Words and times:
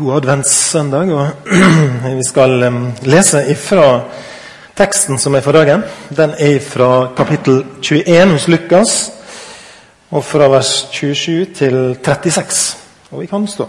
God 0.00 0.16
adventssøndag. 0.16 1.12
og 1.12 1.28
Vi 2.16 2.24
skal 2.24 2.62
lese 3.02 3.42
ifra 3.52 4.00
teksten 4.76 5.18
som 5.20 5.34
er 5.36 5.44
for 5.44 5.52
dagen. 5.52 5.82
Den 6.16 6.32
er 6.38 6.56
fra 6.64 7.10
kapittel 7.16 7.64
21 7.82 8.32
hos 8.32 8.48
Lukas, 8.48 8.94
og 10.10 10.24
fra 10.24 10.48
vers 10.48 10.88
27 10.92 11.44
til 11.54 11.98
36. 12.04 12.76
Og 13.10 13.20
vi 13.20 13.26
kan 13.26 13.46
stå. 13.46 13.68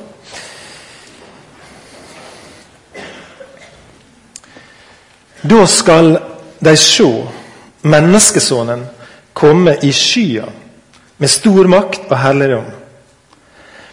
Da 5.44 5.66
skal 5.66 6.18
de 6.64 6.78
se 6.78 7.12
menneskesonen 7.82 8.86
komme 9.34 9.76
i 9.84 9.92
skya 9.92 10.46
med 11.18 11.28
stor 11.28 11.68
makt 11.68 12.08
og 12.08 12.20
herligdom. 12.20 12.81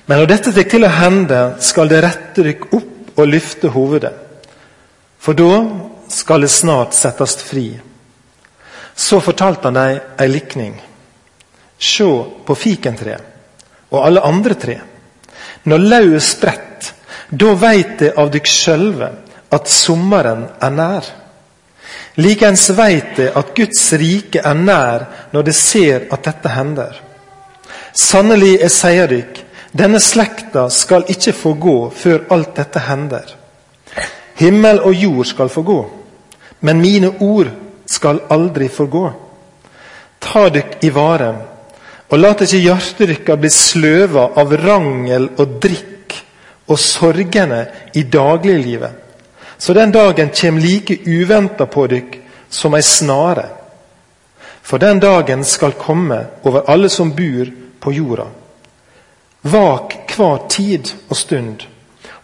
Men 0.08 0.22
når 0.22 0.30
dette 0.30 0.54
tek 0.56 0.70
til 0.72 0.86
å 0.88 0.92
hende, 0.92 1.40
skal 1.60 1.90
det 1.90 2.00
rette 2.00 2.44
dykk 2.44 2.70
opp 2.72 3.18
og 3.20 3.28
løfte 3.28 3.68
hovedet. 3.74 4.14
For 5.20 5.36
da 5.36 5.52
skal 6.08 6.46
det 6.46 6.52
snart 6.52 6.96
settes 6.96 7.36
fri. 7.44 7.68
Så 8.96 9.20
fortalte 9.20 9.68
han 9.68 9.76
dem 9.76 9.98
ei 10.18 10.28
likning. 10.30 10.78
Se 11.78 12.08
på 12.46 12.56
fikentreet 12.58 13.92
og 13.92 14.04
alle 14.04 14.24
andre 14.24 14.56
tre. 14.58 14.78
Når 15.68 15.84
lauet 15.84 16.24
spredt, 16.24 16.92
da 17.30 17.52
veit 17.60 17.98
det 18.00 18.14
av 18.16 18.30
dykk 18.32 18.48
sjølve 18.48 19.08
at 19.54 19.68
sommeren 19.68 20.46
er 20.64 20.72
nær. 20.72 21.10
Likeens 22.18 22.64
veit 22.76 23.14
det 23.16 23.28
at 23.38 23.52
Guds 23.56 23.82
rike 24.00 24.42
er 24.44 24.56
nær 24.56 25.04
når 25.32 25.46
det 25.48 25.56
ser 25.56 26.08
at 26.12 26.24
dette 26.24 26.52
hender. 26.52 26.96
Sannelig, 27.92 28.56
jeg 28.62 28.72
sier 28.74 29.10
dykk, 29.10 29.40
denne 29.72 30.00
slekta 30.00 30.68
skal 30.72 31.04
ikke 31.12 31.34
få 31.36 31.52
gå 31.60 31.76
før 31.92 32.24
alt 32.32 32.54
dette 32.56 32.80
hender. 32.86 33.34
Himmel 34.38 34.80
og 34.80 34.94
jord 34.94 35.26
skal 35.26 35.50
få 35.52 35.62
gå, 35.62 35.78
men 36.60 36.80
mine 36.80 37.10
ord 37.20 37.50
skal 37.86 38.22
aldri 38.30 38.68
forgå. 38.72 39.04
Ta 40.20 40.48
dykk 40.52 40.78
i 40.84 40.90
vare, 40.94 41.32
og 42.08 42.18
lat 42.18 42.46
ikke 42.46 42.62
hjertet 42.62 43.12
dykka 43.12 43.36
bli 43.36 43.50
sløva 43.52 44.30
av 44.40 44.54
rangel 44.62 45.28
og 45.36 45.58
drikk 45.60 46.16
og 46.68 46.80
sorgene 46.80 47.60
i 47.94 48.06
dagliglivet, 48.08 49.04
så 49.58 49.74
den 49.74 49.92
dagen 49.92 50.30
kjem 50.32 50.58
like 50.62 51.00
uventa 51.04 51.66
på 51.66 51.86
dykk 51.90 52.18
som 52.48 52.76
ei 52.78 52.82
snare. 52.82 53.48
For 54.62 54.78
den 54.78 55.00
dagen 55.00 55.44
skal 55.44 55.74
komme 55.80 56.20
over 56.44 56.68
alle 56.68 56.88
som 56.88 57.10
bor 57.16 57.50
på 57.80 57.92
jorda. 57.92 58.26
Vak 59.42 59.94
hver 60.16 60.48
tid 60.50 60.90
og 61.08 61.16
stund, 61.16 61.62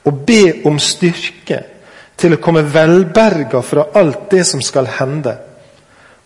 og 0.05 0.25
be 0.27 0.67
om 0.67 0.79
styrke 0.83 1.61
til 2.17 2.34
å 2.34 2.41
komme 2.43 2.65
velberga 2.67 3.62
fra 3.62 3.87
alt 3.95 4.29
det 4.31 4.45
som 4.48 4.62
skal 4.62 4.89
hende, 4.98 5.37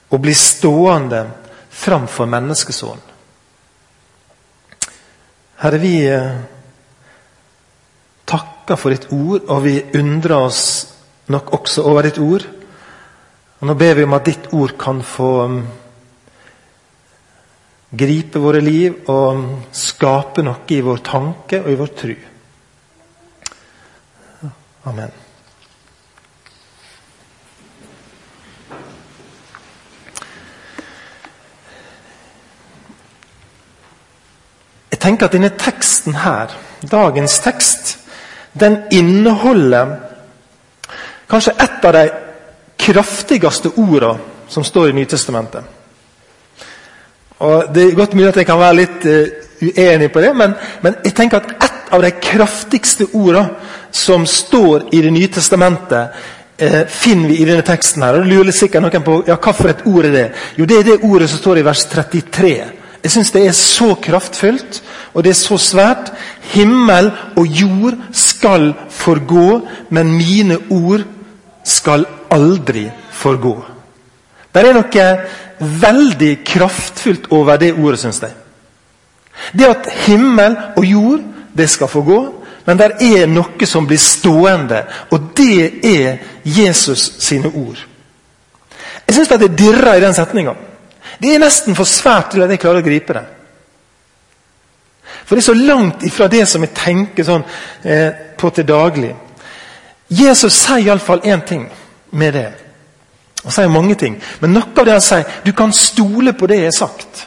og 0.08 0.22
bli 0.24 0.34
stående 0.34 1.26
framfor 1.68 2.26
menneskesonen. 2.30 3.04
Herre, 5.58 5.78
vi 5.82 5.94
eh, 6.06 6.36
takker 8.28 8.78
for 8.78 8.94
ditt 8.94 9.08
ord, 9.12 9.48
og 9.50 9.64
vi 9.64 9.80
undrer 9.98 10.36
oss 10.38 10.62
nok 11.34 11.52
også 11.58 11.82
over 11.82 12.06
ditt 12.06 12.20
ord. 12.22 12.44
Og 13.58 13.66
Nå 13.66 13.74
ber 13.74 13.98
vi 13.98 14.06
om 14.06 14.14
at 14.14 14.28
ditt 14.28 14.52
ord 14.54 14.76
kan 14.78 15.02
få 15.02 15.32
mm, 15.50 15.62
gripe 17.90 18.38
våre 18.38 18.60
liv 18.60 19.08
og 19.08 19.70
skape 19.72 20.44
noe 20.44 20.66
i 20.74 20.80
vår 20.84 21.00
tanke 21.04 21.62
og 21.62 21.70
i 21.72 21.78
vår 21.78 21.94
tru. 21.96 22.14
Amen. 24.88 25.10
Jeg 34.90 35.00
tenker 35.00 35.28
at 35.28 35.34
denne 35.36 35.50
teksten 35.56 36.16
her, 36.24 36.52
dagens 36.82 37.38
tekst, 37.40 37.96
den 38.58 38.80
inneholder 38.92 39.96
kanskje 41.28 41.54
et 41.60 41.84
av 41.84 41.94
de 41.94 42.04
kraftigste 42.80 43.72
ordene 43.76 44.18
som 44.48 44.64
står 44.64 44.90
i 44.90 44.96
Nytestamentet. 44.96 45.77
Og 47.38 47.74
Det 47.74 47.84
er 47.84 47.94
godt 47.94 48.14
mulig 48.14 48.28
at 48.28 48.40
jeg 48.40 48.46
kan 48.46 48.58
være 48.58 48.78
litt 48.80 49.04
uh, 49.06 49.44
uenig 49.62 50.10
på 50.12 50.22
det, 50.22 50.32
men, 50.36 50.54
men, 50.82 50.96
jeg 51.04 51.14
tenker 51.14 51.38
at 51.38 51.68
et 51.68 51.92
av 51.94 52.02
de 52.02 52.10
kraftigste 52.22 53.06
ordene 53.12 53.48
som 53.94 54.26
står 54.26 54.90
i 54.92 55.02
Det 55.02 55.12
nye 55.12 55.30
testamentet, 55.32 56.18
uh, 56.62 56.82
finner 56.88 57.30
vi 57.30 57.38
i 57.42 57.46
denne 57.46 57.62
teksten. 57.66 58.02
her. 58.02 58.18
Og 58.18 58.26
det 58.26 58.34
lurer 58.34 58.52
sikkert 58.52 58.82
noen 58.82 59.06
på 59.06 59.22
ja, 59.28 59.38
hva 59.38 59.54
for 59.54 59.70
et 59.70 59.86
ord 59.86 60.10
er 60.10 60.12
det 60.12 60.26
Jo, 60.58 60.64
det 60.64 60.78
er 60.78 60.90
det 60.90 61.00
ordet 61.02 61.30
som 61.30 61.38
står 61.38 61.62
i 61.62 61.64
vers 61.64 61.84
33. 61.86 62.56
Jeg 63.02 63.14
syns 63.14 63.30
det 63.30 63.46
er 63.46 63.54
så 63.54 63.94
kraftfullt, 63.94 64.82
og 65.14 65.24
det 65.24 65.30
er 65.30 65.38
så 65.38 65.56
svært. 65.56 66.10
Himmel 66.50 67.12
og 67.38 67.46
jord 67.46 67.94
skal 68.12 68.72
forgå, 68.90 69.60
men 69.94 70.16
mine 70.18 70.58
ord 70.70 71.06
skal 71.64 72.06
aldri 72.30 72.88
forgå. 73.14 73.54
Det 74.54 74.64
er 74.64 74.74
noe 74.74 75.04
veldig 75.60 76.32
kraftfullt 76.46 77.30
over 77.34 77.58
det 77.60 77.72
ordet, 77.74 78.00
syns 78.00 78.22
jeg. 78.22 78.34
Det 79.52 79.68
at 79.68 79.88
himmel 80.06 80.56
og 80.76 80.84
jord 80.84 81.24
det 81.56 81.68
skal 81.70 81.88
få 81.88 82.02
gå, 82.06 82.20
men 82.66 82.78
det 82.78 82.90
er 83.00 83.28
noe 83.30 83.66
som 83.66 83.86
blir 83.88 84.00
stående, 84.00 84.82
og 85.10 85.30
det 85.36 85.86
er 85.88 86.18
Jesus 86.44 87.14
sine 87.24 87.48
ord. 87.48 87.80
Jeg 89.06 89.14
syns 89.16 89.30
det 89.32 89.54
dirrer 89.56 89.96
i 89.96 90.04
den 90.04 90.14
setninga. 90.14 90.52
Det 91.18 91.32
er 91.34 91.40
nesten 91.40 91.76
for 91.76 91.88
svært 91.88 92.34
til 92.34 92.44
at 92.44 92.50
jeg 92.52 92.60
klarer 92.60 92.82
å 92.82 92.86
gripe 92.86 93.16
det. 93.16 93.24
For 95.24 95.36
det 95.36 95.42
er 95.42 95.48
så 95.48 95.54
langt 95.56 96.04
ifra 96.04 96.28
det 96.28 96.44
som 96.48 96.62
jeg 96.64 96.76
tenker 96.76 97.24
sånn, 97.24 97.44
eh, 97.82 98.12
på 98.36 98.50
til 98.50 98.68
daglig. 98.68 99.14
Jesus 100.08 100.54
sier 100.54 100.86
iallfall 100.86 101.20
én 101.24 101.44
ting 101.46 101.66
med 102.10 102.32
det. 102.32 102.52
Han 103.44 103.54
sier 103.54 103.70
mange 103.70 103.94
ting, 103.94 104.16
men 104.40 104.52
noe 104.56 104.74
av 104.74 104.86
det 104.86 104.96
han 104.96 105.04
sier 105.04 105.42
Du 105.44 105.52
kan 105.56 105.72
stole 105.72 106.32
på 106.34 106.48
det 106.50 106.58
jeg 106.58 106.72
har 106.72 106.78
sagt. 106.78 107.26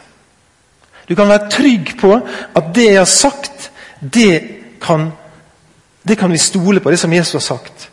Du 1.07 1.15
kan 1.15 1.29
være 1.29 1.49
trygg 1.51 1.93
på 1.99 2.13
at 2.55 2.71
det 2.75 2.85
jeg 2.89 2.99
har 2.99 3.09
sagt, 3.09 3.71
det 3.99 4.41
kan, 4.81 5.11
det 6.07 6.17
kan 6.17 6.31
vi 6.31 6.37
stole 6.37 6.79
på. 6.79 6.91
Det 6.91 6.99
som 6.99 7.13
Jesus 7.13 7.33
har 7.33 7.57
sagt. 7.57 7.89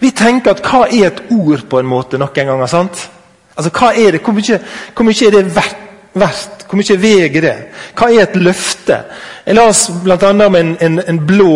Vi 0.00 0.10
tenker 0.16 0.54
at 0.54 0.62
hva 0.64 0.86
er 0.88 1.10
et 1.10 1.22
ord 1.30 1.66
på 1.68 1.80
en 1.80 1.88
måte 1.88 2.18
noen 2.18 2.32
ganger? 2.34 2.66
sant? 2.66 3.08
Altså, 3.56 3.70
hva 3.76 3.92
er 3.92 4.16
det? 4.16 4.22
Hvor 4.24 4.32
mye, 4.32 4.60
hvor 4.96 5.04
mye 5.04 5.26
er 5.26 5.36
det 5.36 5.54
verdt? 5.54 5.86
verdt? 6.14 6.66
Hvor 6.68 6.78
mye 6.78 6.96
veier 7.02 7.42
det? 7.42 7.56
Hva 7.98 8.10
er 8.10 8.24
et 8.24 8.36
løfte? 8.36 8.98
Jeg 9.46 9.54
leste 9.54 9.94
bl.a. 10.04 10.30
om 10.46 10.56
en, 10.56 10.76
en, 10.80 11.00
en 11.08 11.20
blå 11.26 11.54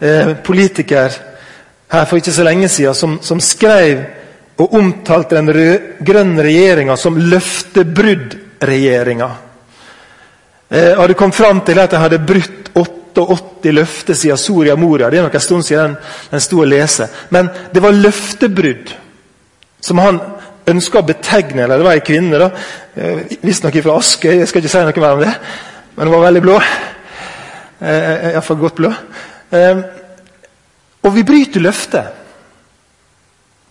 eh, 0.00 0.36
politiker 0.44 1.18
her 1.92 2.04
for 2.08 2.16
ikke 2.16 2.32
så 2.32 2.44
lenge 2.44 2.68
siden 2.68 2.94
som, 2.94 3.18
som 3.22 3.40
skrev 3.40 4.04
og 4.62 4.74
omtalte 4.78 5.34
den 5.38 5.48
rød-grønne 5.56 6.42
regjeringa 6.46 6.94
som 7.00 7.16
løftebruddregjeringa. 7.18 9.30
Eh, 10.70 10.98
hadde 10.98 11.14
kommet 11.18 11.36
fram 11.36 11.60
til 11.66 11.78
at 11.82 11.90
de 11.90 11.96
hadde 11.98 12.26
brutt 12.26 12.70
88 12.78 13.72
løfter 13.74 14.14
siden 14.16 14.38
Soria 14.40 14.76
Moria. 14.76 15.10
Det 15.10 15.18
er 15.18 15.22
nok 15.26 15.34
en 15.34 15.44
stund 15.44 15.62
siden 15.66 15.84
den, 15.90 15.96
den 16.30 16.40
sto 16.40 16.56
å 16.62 16.68
lese. 16.68 17.08
Men 17.34 17.50
det 17.74 17.82
var 17.82 17.92
løftebrudd 17.96 18.86
som 19.82 19.98
han 19.98 20.20
ønska 20.70 20.98
å 21.00 21.06
betegne 21.06 21.62
Eller 21.64 21.78
det 21.80 21.86
var 21.88 21.96
ei 21.98 22.06
kvinne, 22.06 22.38
da, 22.38 22.48
eh, 22.94 23.18
visstnok 23.42 23.74
fra 23.82 23.98
Askøy, 23.98 24.38
jeg 24.38 24.48
skal 24.48 24.60
ikke 24.62 24.70
si 24.70 24.78
noe 24.86 25.02
mer 25.02 25.16
om 25.18 25.24
det. 25.24 25.34
Men 25.96 26.06
hun 26.06 26.14
var 26.14 26.26
veldig 26.28 26.44
blå. 26.44 26.56
Eh, 27.82 28.30
Iallfall 28.30 28.62
godt 28.62 28.78
blå. 28.78 28.90
Eh, 29.50 29.76
og 31.02 31.10
vi 31.16 31.22
bryter 31.26 31.60
løftet 31.60 32.21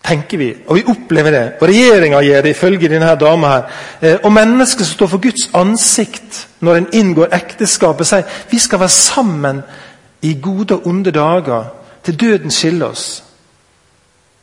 tenker 0.01 0.38
vi, 0.38 0.50
og 0.68 0.77
vi 0.77 0.83
opplever 0.89 1.31
det. 1.31 1.44
Og 1.62 1.68
regjeringa 1.69 2.21
gjør 2.25 2.45
det, 2.45 2.53
ifølge 2.56 2.89
denne 2.89 3.13
dama 3.19 3.51
her. 3.53 3.68
Eh, 4.01 4.18
og 4.24 4.33
mennesker 4.33 4.86
som 4.86 4.98
står 4.98 5.12
for 5.13 5.24
Guds 5.24 5.50
ansikt 5.57 6.48
når 6.65 6.80
en 6.80 6.89
inngår 6.94 7.33
ekteskapet, 7.38 8.07
sier 8.07 8.39
vi 8.51 8.59
skal 8.59 8.81
være 8.81 8.95
sammen 8.95 9.62
i 10.21 10.36
gode 10.42 10.77
og 10.77 10.88
onde 10.88 11.13
dager, 11.13 11.69
til 12.03 12.18
døden 12.19 12.51
skiller 12.51 12.89
oss. 12.89 13.24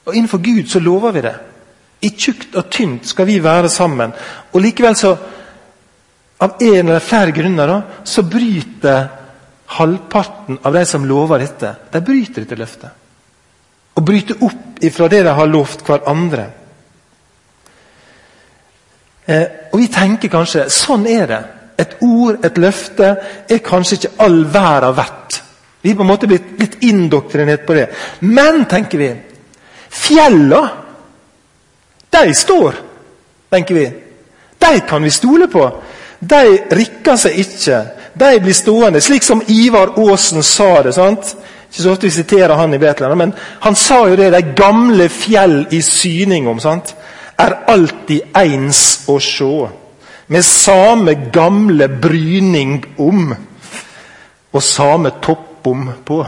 Og 0.06 0.14
Innenfor 0.14 0.38
Gud 0.38 0.68
så 0.70 0.80
lover 0.80 1.12
vi 1.12 1.24
det. 1.26 1.34
I 2.02 2.12
tjukt 2.14 2.54
og 2.54 2.70
tynt 2.70 3.06
skal 3.06 3.26
vi 3.26 3.42
være 3.42 3.68
sammen. 3.68 4.12
Og 4.52 4.62
likevel 4.62 4.96
så, 4.96 5.16
av 6.40 6.62
en 6.62 6.88
eller 6.88 7.02
flere 7.02 7.34
grunner, 7.34 7.66
da, 7.66 7.80
så 8.04 8.22
bryter 8.22 9.08
halvparten 9.78 10.60
av 10.64 10.72
de 10.72 10.84
som 10.86 11.04
lover 11.04 11.42
dette, 11.42 11.74
de 11.92 12.00
bryter 12.00 12.46
dette 12.46 12.56
løftet 12.56 13.07
og 13.98 14.06
bryte 14.06 14.36
opp 14.46 14.82
ifra 14.84 15.08
det 15.10 15.24
de 15.26 15.34
har 15.34 15.50
lovt 15.50 15.82
hverandre. 15.86 16.46
Eh, 19.26 19.46
og 19.72 19.78
Vi 19.80 19.88
tenker 19.92 20.30
kanskje 20.32 20.68
sånn 20.72 21.06
er 21.10 21.26
det. 21.26 21.40
Et 21.78 21.96
ord, 22.02 22.38
et 22.44 22.56
løfte, 22.58 23.08
er 23.50 23.58
kanskje 23.62 23.98
ikke 23.98 24.16
all 24.24 24.40
verden 24.50 24.96
verdt 24.96 25.36
Vi 25.82 25.92
er 25.92 25.94
på 25.94 26.02
en 26.02 26.10
måte 26.10 26.26
blitt, 26.26 26.48
blitt 26.58 26.80
indoktrinert 26.82 27.66
på 27.66 27.74
det. 27.74 27.84
Men, 28.20 28.64
tenker 28.66 28.98
vi, 28.98 29.12
fjella, 29.88 30.62
de 32.10 32.34
står, 32.34 32.80
tenker 33.50 33.74
vi. 33.74 33.84
De 34.58 34.80
kan 34.88 35.02
vi 35.02 35.10
stole 35.14 35.46
på. 35.46 35.62
De 36.18 36.42
rikker 36.74 37.16
seg 37.16 37.38
ikke. 37.38 37.78
De 38.18 38.32
blir 38.42 38.58
stående, 38.58 39.00
slik 39.00 39.22
som 39.22 39.42
Ivar 39.46 39.94
Aasen 40.02 40.42
sa 40.42 40.82
det. 40.82 40.96
sant? 40.98 41.36
Ikke 41.68 41.82
så 41.82 41.92
ofte 41.92 42.08
vi 42.08 42.14
siterer 42.16 42.56
han 42.56 42.74
i 42.74 42.80
Betlehem, 42.80 43.18
men 43.18 43.34
han 43.60 43.76
sa 43.76 44.00
jo 44.08 44.16
det. 44.16 44.32
De 44.32 44.54
gamle 44.56 45.08
fjell 45.12 45.66
i 45.70 45.82
syning 45.84 46.48
om, 46.48 46.60
sant? 46.60 46.94
er 47.38 47.54
alltid 47.70 48.34
eins 48.36 49.04
å 49.08 49.18
sjå. 49.22 49.68
Med 50.28 50.44
same 50.44 51.14
gamle 51.32 51.88
bryning 52.02 52.80
om, 53.00 53.30
og 54.52 54.64
same 54.64 55.14
toppom 55.22 55.86
på. 56.04 56.18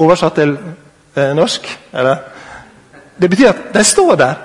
Oversatt 0.00 0.38
til 0.38 0.54
eh, 0.54 1.32
norsk, 1.36 1.66
eller? 1.92 2.22
Det 3.20 3.28
betyr 3.28 3.50
at 3.50 3.66
de 3.74 3.84
står 3.84 4.14
der. 4.16 4.38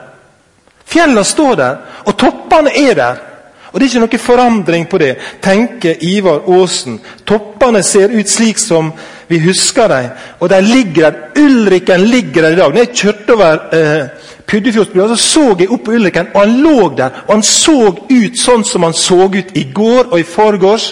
Fjellene 0.85 1.23
står 1.23 1.55
der, 1.55 1.77
og 2.05 2.17
toppene 2.19 2.73
er 2.75 2.97
der. 2.97 3.23
Og 3.71 3.79
Det 3.79 3.85
er 3.85 3.93
ikke 3.93 4.05
noe 4.05 4.19
forandring 4.23 4.85
på 4.87 4.97
det, 4.97 5.15
tenker 5.43 5.97
Ivar 6.01 6.45
Aasen. 6.47 6.99
Toppene 7.27 7.81
ser 7.83 8.13
ut 8.15 8.29
slik 8.29 8.59
som 8.59 8.93
vi 9.27 9.39
husker 9.41 9.87
dem, 9.89 10.09
og 10.39 10.49
de 10.49 10.61
ligger 10.61 11.09
der. 11.09 11.43
Ulriken 11.45 12.01
ligger 12.01 12.41
der 12.41 12.51
i 12.51 12.55
dag. 12.55 12.73
Når 12.73 12.77
jeg 12.77 12.95
kjørte 12.95 13.33
over 13.33 13.75
eh, 13.75 14.07
Puddefjordsbrua, 14.47 15.07
så 15.07 15.15
så 15.15 15.45
jeg 15.59 15.71
opp 15.71 15.85
på 15.85 15.95
Ulriken, 15.97 16.27
og 16.33 16.41
han 16.41 16.57
lå 16.61 16.89
der. 16.97 17.21
Og 17.27 17.33
han 17.33 17.43
så 17.43 17.77
ut 18.09 18.39
sånn 18.39 18.65
som 18.65 18.85
han 18.85 18.93
så 18.93 19.25
ut 19.25 19.55
i 19.57 19.65
går 19.73 20.11
og 20.11 20.19
i 20.19 20.27
forgårs 20.27 20.91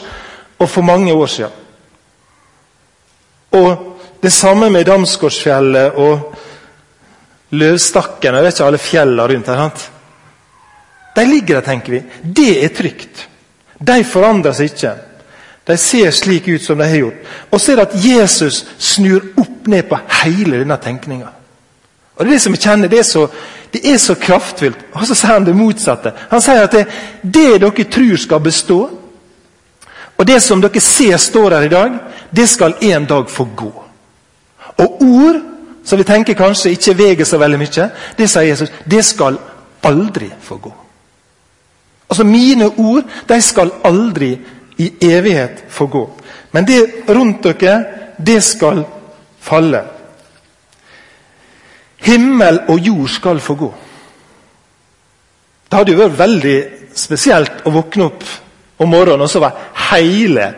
og 0.60 0.70
for 0.70 0.82
mange 0.86 1.14
år 1.14 1.30
siden. 1.30 1.60
Og 3.54 3.90
det 4.24 4.32
samme 4.34 4.70
med 4.70 4.86
Damsgårdsfjellet 4.88 6.00
og 6.02 6.34
Løvstakken. 7.54 8.36
Jeg 8.36 8.44
vet 8.44 8.56
ikke 8.56 8.68
alle 8.68 8.82
fjellene 8.82 9.28
rundt 9.30 9.48
her. 9.52 9.56
sant? 9.56 9.90
De 11.16 11.26
ligger 11.26 11.60
der, 11.60 11.66
tenker 11.68 11.92
vi. 11.92 12.04
Det 12.24 12.64
er 12.64 12.72
trygt. 12.74 13.28
De 13.80 14.04
forandrer 14.04 14.56
seg 14.58 14.72
ikke. 14.72 14.94
De 15.68 15.78
ser 15.78 16.12
slik 16.12 16.48
ut 16.48 16.64
som 16.64 16.78
de 16.78 16.88
har 16.88 16.98
gjort. 16.98 17.30
Og 17.52 17.62
så 17.62 17.72
er 17.72 17.76
det 17.76 17.88
at 17.88 18.06
Jesus 18.06 18.66
snur 18.78 19.22
opp 19.38 19.68
ned 19.68 19.88
på 19.88 20.00
hele 20.24 20.60
denne 20.60 20.78
tenkninga. 20.78 21.30
Og 22.16 22.26
Det 22.26 22.28
er 22.28 22.36
det 22.36 22.42
som 22.42 22.54
jeg 22.54 22.62
kjenner, 22.62 22.88
det 22.88 23.00
er 23.00 23.04
så, 23.04 23.28
det 23.74 23.82
er 23.94 23.98
så 23.98 24.16
kraftfullt. 24.16 24.78
Og 24.94 25.08
så 25.08 25.16
sier 25.16 25.34
han 25.34 25.46
det 25.46 25.56
motsatte. 25.56 26.12
Han 26.30 26.42
sier 26.42 26.68
at 26.68 26.76
det, 26.76 26.84
det 27.24 27.62
dere 27.62 27.86
tror 27.90 28.18
skal 28.18 28.44
bestå, 28.44 28.82
og 30.18 30.28
det 30.28 30.42
som 30.44 30.62
dere 30.62 30.82
ser 30.82 31.18
står 31.18 31.56
her 31.56 31.66
i 31.66 31.72
dag, 31.72 31.96
det 32.36 32.50
skal 32.50 32.76
en 32.82 33.06
dag 33.06 33.30
få 33.30 33.48
gå. 33.56 33.72
Og 34.78 35.02
ord 35.02 35.42
som 35.86 36.00
vi 36.00 36.04
tenker 36.04 36.38
kanskje 36.38 36.72
ikke 36.72 36.98
veger 36.98 37.26
så 37.26 37.38
veldig 37.38 37.60
mye, 37.60 37.90
det 38.18 38.30
sier 38.30 38.48
Jesus, 38.48 38.72
det 38.86 39.04
skal 39.06 39.40
aldri 39.84 40.30
få 40.42 40.58
gå. 40.58 40.72
Altså 42.10 42.24
Mine 42.24 42.70
ord 42.78 43.04
de 43.30 43.42
skal 43.42 43.72
aldri 43.84 44.38
i 44.78 44.94
evighet 45.02 45.64
forgå. 45.70 46.06
gå. 46.06 46.12
Men 46.52 46.66
det 46.66 47.08
rundt 47.08 47.44
dere, 47.44 47.86
det 48.18 48.42
skal 48.44 48.84
falle. 49.42 49.84
Himmel 51.98 52.60
og 52.68 52.80
jord 52.80 53.10
skal 53.10 53.40
forgå. 53.40 53.68
gå. 53.68 53.74
Det 55.74 55.80
hadde 55.80 55.94
jo 55.96 56.02
vært 56.04 56.20
veldig 56.20 56.58
spesielt 56.94 57.64
å 57.66 57.72
våkne 57.74 58.06
opp 58.06 58.24
om 58.78 58.92
morgenen, 58.94 59.24
og 59.26 59.30
så 59.32 59.40
var 59.42 59.56
hele 59.90 60.52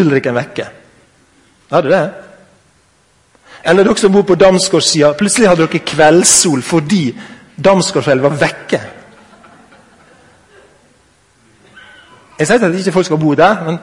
Ulriken 0.00 0.32
vekke. 0.32 0.64
Hadde 1.70 1.90
det? 1.90 2.04
Eller 3.68 3.84
dere 3.84 4.00
som 4.00 4.14
bor 4.14 4.24
på 4.24 4.38
Damsgårdssida. 4.40 5.10
Plutselig 5.18 5.50
hadde 5.50 5.66
dere 5.66 5.82
kveldssol 5.84 6.62
fordi 6.64 7.02
Damsgårdselva 7.60 8.30
var 8.30 8.40
vekke. 8.40 8.80
Jeg 12.40 12.48
sier 12.48 12.66
at 12.66 12.78
ikke 12.80 12.92
folk 12.94 13.06
skal 13.06 13.20
bo 13.20 13.34
der, 13.36 13.64
men, 13.66 13.78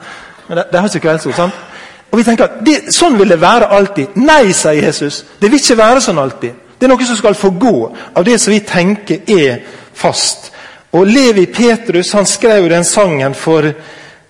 men 0.48 0.62
de 0.72 0.78
har 0.78 0.88
ikke 0.90 1.06
kveldsord. 1.06 1.36
sant? 1.38 1.66
Og 2.10 2.18
vi 2.18 2.24
tenker 2.26 2.48
at 2.48 2.60
det, 2.64 2.78
Sånn 2.94 3.18
vil 3.20 3.30
det 3.30 3.40
være 3.40 3.68
alltid. 3.76 4.16
Nei, 4.18 4.50
sier 4.56 4.82
Jesus. 4.88 5.22
Det 5.38 5.50
vil 5.50 5.60
ikke 5.60 5.78
være 5.78 6.02
sånn 6.02 6.18
alltid. 6.18 6.64
Det 6.78 6.86
er 6.86 6.92
noe 6.92 7.06
som 7.06 7.18
skal 7.18 7.36
få 7.38 7.52
gå 7.58 7.74
av 8.14 8.24
det 8.26 8.38
som 8.40 8.54
vi 8.54 8.60
tenker 8.66 9.28
er 9.34 9.62
fast. 9.98 10.52
Og 10.94 11.06
Levi 11.06 11.46
Petrus 11.52 12.12
han 12.16 12.26
skrev 12.26 12.68
den 12.70 12.86
sangen 12.86 13.34
for, 13.36 13.66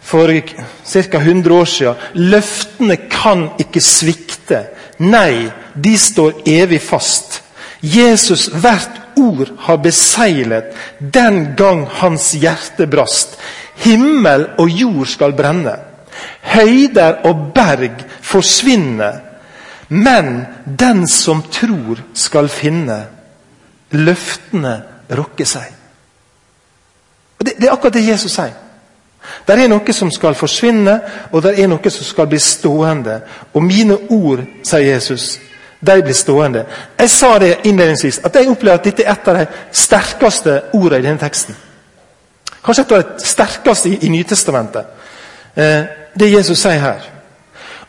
for 0.01 0.33
ca. 0.33 1.21
100 1.21 1.55
år 1.55 1.69
siden. 1.71 2.07
Løftene 2.15 2.97
kan 3.09 3.51
ikke 3.61 3.83
svikte. 3.85 4.65
Nei, 4.99 5.51
de 5.75 5.95
står 5.99 6.43
evig 6.49 6.81
fast. 6.83 7.43
Jesus 7.81 8.49
hvert 8.51 8.97
ord 9.19 9.53
har 9.69 9.79
beseglet 9.83 10.75
den 10.99 11.53
gang 11.59 11.85
hans 12.01 12.33
hjerte 12.35 12.89
brast. 12.91 13.37
Himmel 13.79 14.47
og 14.59 14.71
jord 14.71 15.07
skal 15.07 15.33
brenne. 15.37 15.75
Høyder 16.43 17.25
og 17.29 17.51
berg 17.55 18.05
forsvinne. 18.23 19.13
Men 19.89 20.47
den 20.79 21.07
som 21.09 21.43
tror, 21.53 22.01
skal 22.15 22.49
finne. 22.49 23.03
Løftene 23.91 24.75
rokker 25.17 25.49
seg. 25.49 25.75
Og 27.39 27.47
det, 27.47 27.55
det 27.57 27.69
er 27.69 27.73
akkurat 27.73 27.95
det 27.95 28.09
Jesus 28.09 28.35
sier. 28.35 28.57
Det 29.47 29.57
er 29.57 29.69
noe 29.69 29.93
som 29.93 30.11
skal 30.13 30.37
forsvinne, 30.37 30.95
og 31.33 31.43
det 31.45 31.59
er 31.61 31.69
noe 31.69 31.91
som 31.93 32.07
skal 32.07 32.29
bli 32.31 32.41
stående. 32.41 33.21
Og 33.55 33.65
mine 33.65 33.97
ord, 34.15 34.43
sier 34.65 34.95
Jesus, 34.95 35.39
de 35.81 36.03
blir 36.03 36.17
stående. 36.17 36.65
Jeg 36.99 37.11
sa 37.11 37.39
det 37.39 37.55
innledningsvis, 37.65 38.21
at 38.25 38.35
jeg 38.37 38.51
opplever 38.51 38.79
at 38.79 38.85
dette 38.85 39.05
er 39.05 39.13
et 39.13 39.29
av 39.31 39.39
de 39.39 39.47
sterkeste 39.73 40.61
ordene 40.75 41.01
i 41.01 41.07
denne 41.07 41.23
teksten. 41.23 41.57
Kanskje 42.65 42.85
et 42.85 42.93
av 42.93 43.03
de 43.03 43.25
sterkeste 43.25 43.89
i, 43.89 43.99
i 44.07 44.09
Nytestamentet. 44.13 44.87
Eh, 45.55 45.83
det 46.19 46.33
Jesus 46.33 46.59
sier 46.59 46.81
her. 46.83 47.09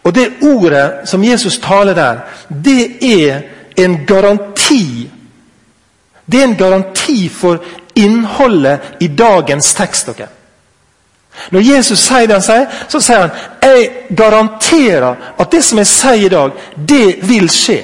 Og 0.03 0.15
det 0.15 0.27
ordet 0.41 1.09
som 1.09 1.23
Jesus 1.23 1.59
taler 1.59 1.93
der, 1.93 2.19
det 2.49 2.83
er 3.03 3.41
en 3.77 4.05
garanti. 4.05 5.09
Det 6.25 6.39
er 6.39 6.47
en 6.47 6.57
garanti 6.57 7.29
for 7.29 7.63
innholdet 7.95 8.79
i 8.99 9.07
dagens 9.07 9.73
tekst. 9.73 10.09
Okay? 10.09 10.27
Når 11.51 11.59
Jesus 11.59 11.99
sier 11.99 12.27
det 12.27 12.37
han 12.37 12.45
sier, 12.45 12.67
så 12.89 13.01
sier 13.01 13.25
han 13.25 13.31
jeg 13.63 14.15
garanterer 14.17 15.35
at 15.39 15.51
det 15.51 15.63
som 15.63 15.77
jeg 15.81 15.87
sier 15.87 16.25
i 16.25 16.33
dag, 16.33 16.51
det 16.89 17.19
vil 17.29 17.49
skje. 17.51 17.83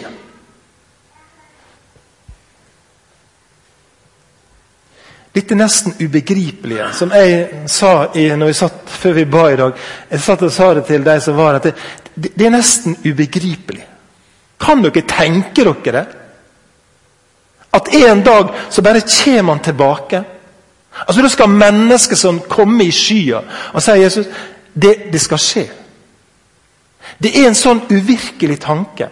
Dette 5.36 5.56
nesten 5.56 5.94
ubegripelige, 6.00 6.86
som 6.96 7.12
jeg 7.12 7.66
sa 7.68 8.08
i, 8.16 8.30
når 8.32 8.48
vi 8.48 8.54
satt 8.56 8.92
før 9.02 9.18
vi 9.18 9.26
ba 9.28 9.42
i 9.52 9.58
dag 9.60 9.82
Jeg 10.12 10.22
satt 10.24 10.46
og 10.48 10.54
sa 10.56 10.70
det 10.74 10.86
til 10.88 11.04
de 11.04 11.16
som 11.22 11.36
var 11.36 11.58
at 11.58 11.68
det, 11.68 11.74
det 12.16 12.46
er 12.46 12.54
nesten 12.54 12.96
ubegripelig. 13.04 13.84
Kan 14.64 14.86
dere 14.86 15.04
tenke 15.04 15.66
dere 15.66 15.92
det? 15.92 16.06
At 17.76 17.92
en 17.94 18.24
dag 18.24 18.54
så 18.70 18.82
bare 18.82 19.02
kommer 19.02 19.54
han 19.54 19.64
tilbake. 19.64 20.24
Altså 21.08 21.22
Da 21.22 21.30
skal 21.30 21.50
mennesker 21.50 22.16
som 22.16 22.40
komme 22.40 22.88
i 22.88 22.92
skya 22.92 23.42
og 23.74 23.84
si 23.84 23.92
Jesus, 23.92 24.32
det, 24.74 25.12
det 25.12 25.22
skal 25.22 25.40
skje. 25.40 25.66
Det 27.20 27.36
er 27.36 27.50
en 27.50 27.60
sånn 27.60 27.84
uvirkelig 27.92 28.60
tanke. 28.64 29.10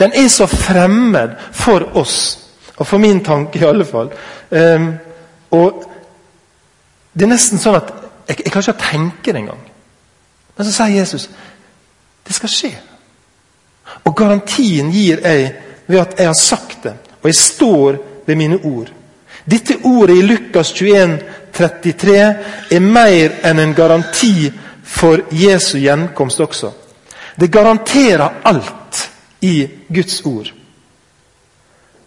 Den 0.00 0.12
er 0.16 0.28
så 0.28 0.46
fremmed 0.48 1.36
for 1.52 1.84
oss, 2.00 2.16
og 2.76 2.86
for 2.86 2.98
min 2.98 3.20
tanke 3.24 3.60
i 3.60 3.68
alle 3.68 3.84
fall. 3.84 4.08
Um, 4.50 4.94
og 5.52 5.88
Det 7.12 7.26
er 7.26 7.28
nesten 7.28 7.60
sånn 7.60 7.76
at 7.76 7.90
jeg, 8.28 8.38
jeg 8.46 8.52
kan 8.52 8.62
ikke 8.62 8.72
tenke 8.80 9.32
det 9.34 9.40
engang. 9.42 9.58
Men 10.56 10.64
så 10.64 10.72
sier 10.72 10.94
Jesus 10.96 11.26
det 12.22 12.36
skal 12.36 12.48
skje. 12.48 12.70
Og 14.06 14.14
garantien 14.16 14.88
gir 14.94 15.20
jeg 15.20 15.48
ved 15.86 15.98
at 16.00 16.14
jeg 16.18 16.28
har 16.30 16.38
sagt 16.38 16.84
det, 16.86 16.94
og 17.20 17.28
jeg 17.28 17.34
står 17.34 17.98
ved 18.26 18.38
mine 18.38 18.60
ord. 18.64 18.92
Dette 19.44 19.76
ordet 19.84 20.16
i 20.16 20.22
Lukas 20.22 20.72
21, 20.72 21.18
33 21.52 22.16
er 22.70 22.80
mer 22.80 23.34
enn 23.44 23.58
en 23.58 23.74
garanti 23.74 24.52
for 24.84 25.26
Jesu 25.34 25.78
gjenkomst 25.82 26.40
også. 26.40 26.70
Det 27.36 27.50
garanterer 27.50 28.40
alt 28.44 29.10
i 29.40 29.66
Guds 29.88 30.20
ord. 30.24 30.52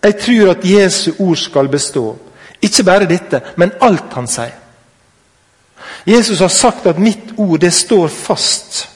Jeg 0.04 0.18
tror 0.22 0.52
at 0.52 0.66
Jesu 0.66 1.12
ord 1.20 1.38
skal 1.38 1.68
bestå. 1.68 2.16
Ikke 2.66 2.86
bare 2.88 3.10
dette, 3.10 3.42
men 3.58 3.76
alt 3.86 4.14
han 4.18 4.28
sier. 4.30 4.56
Jesus 6.06 6.40
har 6.40 6.48
sagt 6.48 6.86
at 6.86 7.00
'mitt 7.00 7.34
ord, 7.38 7.60
det 7.60 7.74
står 7.74 8.08
fast'. 8.08 8.90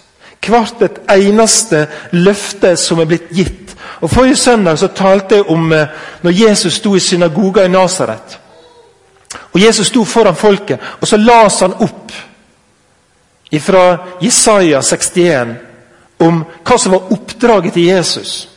Hvert 0.47 0.81
et 0.81 0.99
eneste 1.09 1.88
løfte 2.11 2.77
som 2.77 2.99
er 2.99 3.05
blitt 3.05 3.29
gitt. 3.29 3.75
Og 4.01 4.09
Forrige 4.09 4.35
søndag 4.35 4.77
så 4.77 4.88
talte 4.88 5.35
jeg 5.35 5.49
om 5.49 5.71
eh, 5.71 5.88
når 6.21 6.31
Jesus 6.31 6.73
sto 6.73 6.95
i 6.95 6.99
synagoga 6.99 7.65
i 7.65 7.67
Nasaret. 7.67 8.39
Og 9.53 9.61
Jesus 9.61 9.88
sto 9.88 10.03
foran 10.03 10.35
folket, 10.35 10.79
og 11.01 11.07
så 11.07 11.17
las 11.17 11.59
han 11.59 11.73
opp 11.73 12.11
fra 13.61 13.97
Jesaja 14.21 14.81
61 14.81 15.55
om 16.19 16.45
hva 16.63 16.77
som 16.77 16.91
var 16.91 17.11
oppdraget 17.11 17.73
til 17.73 17.83
Jesus. 17.83 18.49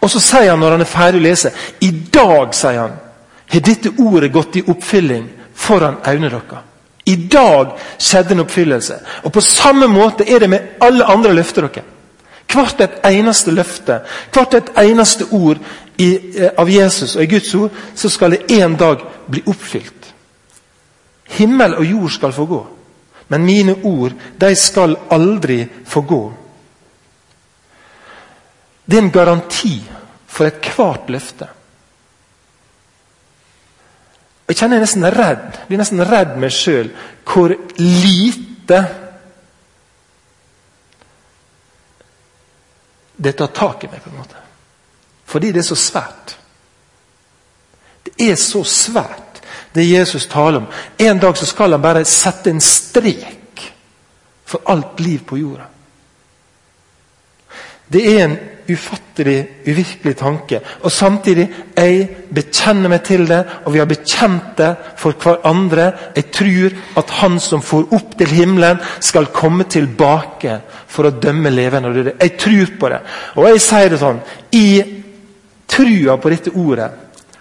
Og 0.00 0.10
så 0.10 0.20
sier 0.20 0.50
han 0.50 0.60
når 0.60 0.70
han 0.76 0.80
er 0.80 0.90
ferdig 0.90 1.20
å 1.20 1.24
lese 1.24 1.50
I 1.80 1.90
dag 2.12 2.54
sier 2.54 2.80
han, 2.80 2.98
har 3.48 3.60
dette 3.60 3.92
ordet 3.98 4.32
gått 4.32 4.56
i 4.56 4.64
oppfylling 4.66 5.28
foran 5.54 6.00
øynene 6.06 6.30
deres. 6.30 6.64
I 7.06 7.16
dag 7.16 7.76
skjedde 7.98 8.34
en 8.34 8.42
oppfyllelse. 8.42 8.94
Og 9.22 9.32
På 9.32 9.40
samme 9.40 9.86
måte 9.86 10.26
er 10.26 10.38
det 10.38 10.50
med 10.50 10.60
alle 10.80 11.04
andre 11.04 11.34
løfter 11.34 11.68
dere. 11.68 11.84
Hvert 12.46 12.80
et 12.80 12.98
eneste 13.04 13.50
løfte, 13.50 14.00
hvert 14.32 14.54
et 14.54 14.70
eneste 14.78 15.26
ord 15.30 15.58
i, 15.98 16.14
eh, 16.38 16.50
av 16.58 16.70
Jesus 16.70 17.16
og 17.16 17.22
i 17.22 17.26
Guds 17.26 17.54
ord, 17.54 17.70
så 17.94 18.08
skal 18.08 18.30
det 18.30 18.50
en 18.50 18.76
dag 18.76 19.02
bli 19.30 19.42
oppfylt. 19.46 20.14
Himmel 21.28 21.74
og 21.74 21.84
jord 21.84 22.10
skal 22.10 22.32
få 22.32 22.46
gå, 22.46 22.66
men 23.28 23.44
mine 23.44 23.74
ord 23.82 24.12
de 24.40 24.54
skal 24.54 24.96
aldri 25.10 25.66
få 25.84 26.00
gå. 26.00 26.32
Det 28.86 28.98
er 28.98 29.02
en 29.02 29.10
garanti 29.10 29.82
for 30.26 30.46
ethvert 30.46 31.10
løfte. 31.10 31.48
Jeg 34.46 34.56
kjenner 34.60 34.78
jeg 34.78 34.86
nesten 34.86 35.08
redd, 35.10 35.58
blir 35.66 35.80
nesten 35.80 36.04
redd 36.06 36.36
meg 36.38 36.54
sjøl 36.54 36.92
hvor 37.26 37.54
lite 37.80 38.80
det 43.16 43.32
tar 43.38 43.46
tak 43.46 43.84
i 43.84 43.90
meg. 43.90 44.02
på 44.02 44.10
en 44.10 44.16
måte. 44.16 44.42
Fordi 45.26 45.52
det 45.52 45.58
er 45.58 45.68
så 45.70 45.74
svært. 45.74 46.36
Det 48.04 48.30
er 48.30 48.34
så 48.34 48.62
svært, 48.64 49.42
det 49.74 49.90
Jesus 49.90 50.26
taler 50.26 50.58
om. 50.58 50.66
En 50.98 51.18
dag 51.18 51.36
så 51.36 51.46
skal 51.46 51.72
han 51.72 51.82
bare 51.82 52.04
sette 52.04 52.50
en 52.50 52.60
strek 52.60 53.72
for 54.44 54.62
alt 54.66 55.00
liv 55.00 55.24
på 55.26 55.36
jorda. 55.36 55.66
Det 57.92 58.02
er 58.12 58.24
en 58.24 58.38
ufattelig, 58.70 59.38
uvirkelig 59.66 60.16
tanke. 60.16 60.60
Og 60.82 60.92
samtidig 60.92 61.46
jeg 61.76 62.08
bekjenner 62.34 62.90
meg 62.92 63.02
til 63.06 63.26
det, 63.28 63.40
og 63.64 63.72
vi 63.74 63.80
har 63.82 63.88
bekjent 63.90 64.52
det 64.58 64.70
for 64.98 65.16
hverandre. 65.22 65.90
Jeg 66.16 66.30
tror 66.34 66.76
at 67.02 67.10
Han 67.20 67.40
som 67.40 67.62
får 67.62 67.88
opp 67.94 68.18
til 68.18 68.34
himmelen, 68.34 68.78
skal 69.00 69.30
komme 69.34 69.64
tilbake 69.64 70.60
for 70.88 71.08
å 71.08 71.16
dømme 71.22 71.50
levende 71.50 71.88
og 71.88 71.94
døde. 71.94 72.16
Jeg 72.20 72.36
tror 72.38 72.76
på 72.80 72.88
det. 72.92 73.00
Og 73.36 73.48
jeg 73.50 73.60
sier 73.60 73.90
det 73.90 74.00
sånn 74.00 74.22
I 74.52 74.68
trua 75.68 76.16
på 76.16 76.30
dette 76.30 76.54
ordet 76.54 76.90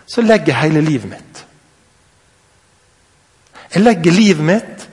så 0.06 0.22
legger 0.22 0.54
jeg 0.54 0.62
hele 0.62 0.82
livet 0.86 1.10
mitt. 1.10 1.46
Jeg 3.74 3.84
legger 3.84 4.14
livet 4.14 4.46
mitt 4.46 4.86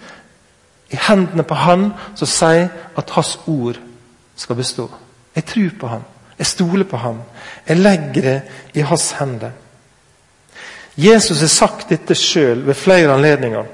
i 0.92 0.98
hendene 1.08 1.44
på 1.46 1.54
Han 1.54 1.90
som 2.18 2.28
sier 2.28 2.68
at 2.96 3.12
Hans 3.16 3.36
ord 3.46 3.78
skal 4.36 4.56
bestå. 4.56 4.88
Jeg 5.36 5.44
tror 5.44 5.70
på 5.80 5.92
Han. 5.92 6.08
Jeg 6.42 6.48
stoler 6.50 6.88
på 6.90 6.98
ham. 6.98 7.20
Jeg 7.68 7.78
legger 7.78 8.24
det 8.24 8.38
i 8.74 8.82
hans 8.82 9.12
hender. 9.14 9.52
Jesus 10.98 11.40
har 11.40 11.50
sagt 11.52 11.92
dette 11.92 12.16
sjøl 12.18 12.64
ved 12.66 12.74
flere 12.74 13.14
anledninger. 13.14 13.68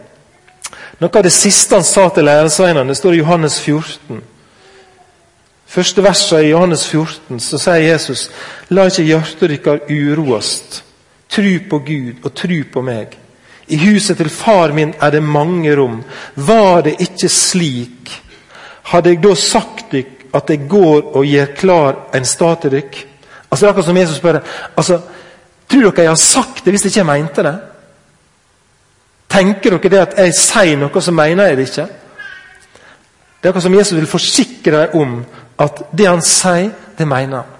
Noe 1.00 1.16
av 1.16 1.24
det 1.24 1.32
siste 1.32 1.78
han 1.78 1.86
sa 1.86 2.10
til 2.12 2.28
læresveinene, 2.28 2.94
står 2.94 3.16
i 3.16 3.22
Johannes 3.22 3.56
14. 3.62 4.20
Første 5.68 6.04
verset 6.04 6.44
i 6.44 6.50
Johannes 6.50 6.84
14 6.90 7.40
så 7.40 7.62
sier 7.62 7.86
Jesus 7.86 8.26
La 8.68 8.84
ikke 8.90 9.06
hjertet 9.08 9.56
deres 9.64 9.88
uroast. 9.88 10.82
Tru 11.32 11.50
på 11.70 11.80
Gud 11.88 12.20
og 12.20 12.36
tru 12.36 12.58
på 12.72 12.84
meg. 12.84 13.16
I 13.68 13.80
huset 13.80 14.20
til 14.20 14.28
far 14.28 14.76
min 14.76 14.92
er 15.00 15.16
det 15.16 15.24
mange 15.24 15.72
rom. 15.76 16.02
Var 16.36 16.84
det 16.84 16.98
ikke 17.00 17.32
slik, 17.32 18.12
hadde 18.92 19.16
jeg 19.16 19.24
da 19.24 19.34
sagt 19.34 19.92
dere 19.92 20.17
at 20.34 20.50
jeg 20.50 20.68
går 20.68 21.16
og 21.16 21.26
gjør 21.26 21.54
klar 21.56 21.96
en 22.14 22.24
stad 22.24 22.62
til 22.62 22.70
dere? 22.70 23.06
Altså, 23.50 23.60
det 23.60 23.68
er 23.68 23.72
akkurat 23.72 23.86
som 23.86 23.96
Jesus 23.96 24.16
spør 24.16 24.40
altså, 24.76 25.00
Tror 25.68 25.90
dere 25.90 26.02
jeg 26.02 26.10
har 26.10 26.16
sagt 26.16 26.64
det 26.64 26.72
hvis 26.72 26.84
jeg 26.84 26.96
ikke 26.96 27.04
mente 27.04 27.42
det? 27.44 27.56
Tenker 29.28 29.76
dere 29.76 29.90
det 29.92 29.98
at 30.00 30.14
jeg 30.18 30.34
sier 30.34 30.78
noe, 30.80 31.02
så 31.02 31.12
mener 31.12 31.50
jeg 31.50 31.56
det 31.58 31.66
ikke? 31.68 31.86
Det 33.38 33.44
er 33.44 33.52
akkurat 33.52 33.66
som 33.66 33.76
Jesus 33.76 33.98
vil 33.98 34.08
forsikre 34.08 34.72
deg 34.78 34.96
om 34.96 35.18
at 35.60 35.82
det 35.92 36.08
han 36.08 36.22
sier, 36.24 36.70
det 36.98 37.06
mener 37.06 37.42
han. 37.42 37.54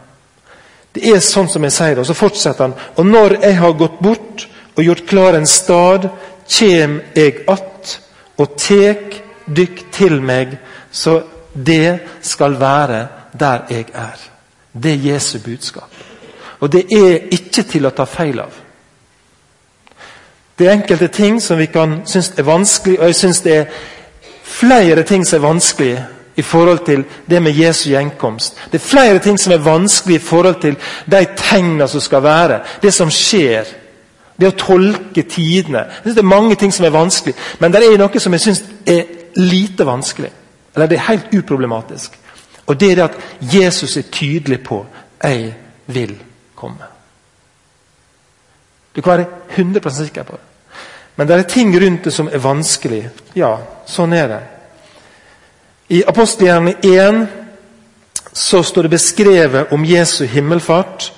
Det 0.95 1.05
er 1.13 1.21
sånn 1.23 1.51
som 1.53 1.63
jeg 1.67 1.75
sier 1.77 1.95
det. 1.95 2.03
Og 2.03 2.09
så 2.09 2.17
fortsetter 2.17 2.65
han. 2.65 2.75
Og 2.97 3.07
når 3.07 3.37
jeg 3.43 3.59
har 3.61 3.77
gått 3.79 4.01
bort 4.03 4.47
og 4.75 4.83
gjort 4.83 5.05
klar 5.07 5.37
en 5.37 5.47
stad, 5.47 6.09
kjem 6.49 7.01
jeg 7.15 7.45
att 7.47 8.01
og 8.39 8.55
tek 8.57 9.23
dykk 9.47 9.81
til 9.93 10.21
meg, 10.23 10.59
så 10.91 11.21
det 11.67 11.99
skal 12.23 12.61
være 12.61 13.07
der 13.39 13.59
jeg 13.71 13.87
er. 13.95 14.19
Det 14.83 14.93
er 14.93 15.13
Jesu 15.13 15.39
budskap. 15.45 15.91
Og 16.61 16.73
det 16.73 16.85
er 16.93 17.29
ikke 17.31 17.63
til 17.63 17.87
å 17.87 17.95
ta 17.95 18.05
feil 18.05 18.41
av. 18.41 18.53
Det 20.59 20.67
er 20.67 20.75
enkelte 20.75 21.09
ting 21.09 21.43
som 21.43 21.59
vi 21.59 21.67
kan 21.71 22.01
synes 22.07 22.33
er 22.37 22.43
vanskelig, 22.43 22.99
og 23.01 23.07
jeg 23.07 23.15
synes 23.15 23.41
det 23.41 23.57
er 23.57 23.65
flere 24.43 25.03
ting 25.03 25.27
som 25.27 25.39
er 25.39 25.49
vanskelig 25.49 25.93
i 26.37 26.43
forhold 26.43 26.79
til 26.87 27.05
det 27.31 27.43
med 27.43 27.53
Jesu 27.53 27.91
gjenkomst. 27.91 28.57
Det 28.73 28.81
er 28.81 28.87
flere 28.87 29.19
ting 29.19 29.39
som 29.41 29.53
er 29.53 29.63
vanskelig 29.63 30.17
i 30.17 30.25
forhold 30.25 30.61
til 30.61 30.77
de 31.11 31.27
tegnene 31.37 31.89
som 31.89 32.01
skal 32.01 32.23
være. 32.23 32.61
Det 32.83 32.95
som 32.95 33.11
skjer. 33.11 33.65
Det 34.41 34.49
å 34.49 34.59
tolke 34.59 35.23
tidene. 35.23 35.79
Jeg 35.79 36.03
synes 36.03 36.15
Det 36.15 36.23
er 36.23 36.35
mange 36.37 36.55
ting 36.55 36.75
som 36.75 36.87
er 36.87 36.91
vanskelig, 36.91 37.35
men 37.59 37.73
det 37.73 37.83
er 37.83 37.99
noe 37.99 38.21
som 38.21 38.33
jeg 38.33 38.41
synes 38.41 38.65
er 38.87 39.03
lite 39.37 39.87
vanskelig. 39.87 40.31
Eller 40.79 40.93
det 40.93 40.99
er 41.01 41.09
helt 41.09 41.33
uproblematisk. 41.35 42.13
Og 42.67 42.77
det 42.81 42.93
er 42.93 42.95
det 42.95 43.05
at 43.09 43.55
Jesus 43.55 43.97
er 43.97 44.03
tydelig 44.03 44.61
på 44.65 44.87
'Jeg 45.25 45.55
vil 45.87 46.23
komme'. 46.57 46.87
Du 48.97 49.03
kan 49.03 49.13
være 49.13 49.27
100 49.57 49.91
sikker 49.91 50.23
på 50.23 50.33
det. 50.33 50.41
Men 51.17 51.29
det 51.29 51.39
er 51.39 51.43
ting 51.43 51.85
rundt 51.85 52.05
det 52.05 52.13
som 52.13 52.29
er 52.33 52.39
vanskelig. 52.39 53.11
Ja, 53.35 53.57
sånn 53.87 54.13
er 54.13 54.29
det. 54.29 54.41
I 55.89 56.03
Apostelhjernen 56.07 56.75
1 56.83 57.29
så 58.33 58.63
står 58.63 58.83
det 58.83 58.91
beskrevet 58.91 59.73
om 59.73 59.85
Jesu 59.85 60.25
himmelfart. 60.25 61.13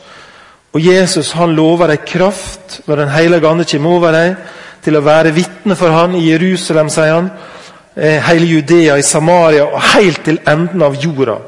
Og 0.73 0.81
Jesus 0.87 1.33
han 1.33 1.55
lover 1.55 1.87
deg 1.87 2.05
kraft 2.07 2.81
når 2.87 2.97
Den 2.97 3.09
hellige 3.09 3.49
ande 3.49 3.65
kommer 3.65 3.91
over 3.91 4.13
deg, 4.13 4.37
til 4.85 4.97
å 4.97 5.01
være 5.01 5.33
vitne 5.33 5.77
for 5.77 5.91
han 5.91 6.15
i 6.15 6.31
Jerusalem, 6.31 6.89
sier 6.89 7.15
han 7.15 7.31
hele 7.95 8.47
Judea, 8.47 8.99
i 8.99 9.03
Samaria 9.03 9.65
og 9.67 9.83
helt 9.95 10.25
til 10.25 10.41
enden 10.49 10.83
av 10.83 10.97
jorda. 11.01 11.39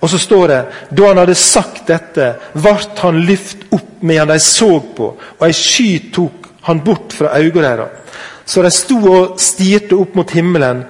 Og 0.00 0.10
så 0.10 0.18
står 0.18 0.46
det 0.48 0.60
da 0.96 1.08
han 1.10 1.20
hadde 1.20 1.36
sagt 1.36 1.86
dette, 1.88 2.32
ble 2.54 2.76
han 3.02 3.20
lyft 3.28 3.66
opp 3.70 4.00
medan 4.00 4.32
de 4.32 4.38
så 4.40 4.78
på, 4.96 5.10
og 5.38 5.44
ei 5.44 5.52
sky 5.56 5.90
tok 6.14 6.48
han 6.68 6.80
bort 6.84 7.12
fra 7.12 7.34
øynene 7.36 7.62
deres. 7.62 7.96
Så 8.44 8.62
de 8.62 8.70
sto 8.74 8.96
og 9.06 9.36
stirte 9.40 9.94
opp 9.94 10.16
mot 10.18 10.30
himmelen. 10.34 10.82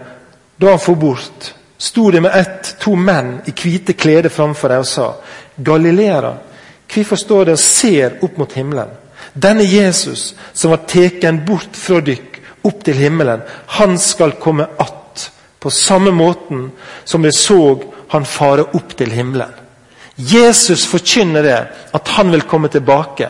Da 0.61 0.71
han 0.71 0.81
for 0.81 0.97
bort, 0.97 1.51
sto 1.79 2.11
det 2.11 2.23
med 2.23 2.37
ett 2.37 2.77
to 2.81 2.95
menn 2.97 3.41
i 3.49 3.53
hvite 3.53 3.93
klede 3.93 4.31
framfor 4.31 4.69
dem 4.69 4.85
og 4.85 4.87
sa:" 4.87 5.13
Galileere, 5.57 6.35
hvorfor 6.95 7.17
står 7.17 7.45
dere 7.45 7.53
og 7.53 7.59
ser 7.59 8.17
opp 8.23 8.39
mot 8.39 8.53
himmelen? 8.53 8.89
Denne 9.35 9.65
Jesus 9.65 10.35
som 10.53 10.71
var 10.71 10.87
tatt 10.89 11.47
bort 11.47 11.77
fra 11.77 12.01
dykk, 12.01 12.40
opp 12.63 12.85
til 12.85 12.95
himmelen. 12.95 13.43
Han 13.67 13.99
skal 13.99 14.33
komme 14.33 14.67
att 14.79 15.31
på 15.61 15.71
samme 15.71 16.11
måten 16.11 16.71
som 17.05 17.23
vi 17.23 17.33
så 17.33 17.83
han 18.09 18.25
fare 18.25 18.65
opp 18.75 18.97
til 18.97 19.11
himmelen. 19.13 19.53
Jesus 20.17 20.87
forkynner 20.87 21.43
det, 21.43 21.59
at 21.95 22.09
han 22.09 22.33
vil 22.33 22.43
komme 22.43 22.69
tilbake. 22.69 23.29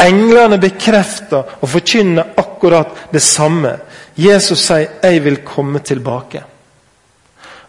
Englene 0.00 0.58
bekrefter 0.60 1.56
og 1.60 1.68
forkynner 1.68 2.34
akkurat 2.36 3.12
det 3.12 3.22
samme. 3.22 3.76
Jesus 4.16 4.58
sier 4.58 4.88
'Jeg 5.02 5.24
vil 5.24 5.36
komme 5.36 5.78
tilbake'. 5.78 6.42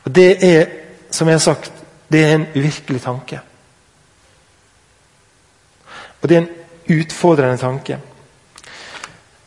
Og 0.05 0.15
Det 0.15 0.43
er, 0.43 0.65
som 1.11 1.27
jeg 1.27 1.33
har 1.33 1.39
sagt, 1.39 1.71
det 2.11 2.23
er 2.23 2.35
en 2.35 2.47
uvirkelig 2.55 3.01
tanke. 3.01 3.39
Og 6.21 6.29
det 6.29 6.37
er 6.37 6.41
en 6.41 6.99
utfordrende 6.99 7.57
tanke. 7.57 7.97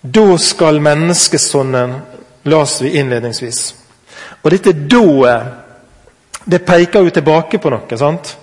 Da 0.00 0.38
skal 0.38 0.80
menneskesonnen 0.80 1.95
las 2.42 2.80
vi 2.83 2.97
innledningsvis. 2.99 3.75
Og 4.42 4.50
dette 4.50 4.73
da-et, 4.73 5.57
det 6.45 6.62
peker 6.64 7.04
jo 7.04 7.12
tilbake 7.12 7.59
på 7.61 7.71
noe. 7.71 7.99
sant? 7.99 8.37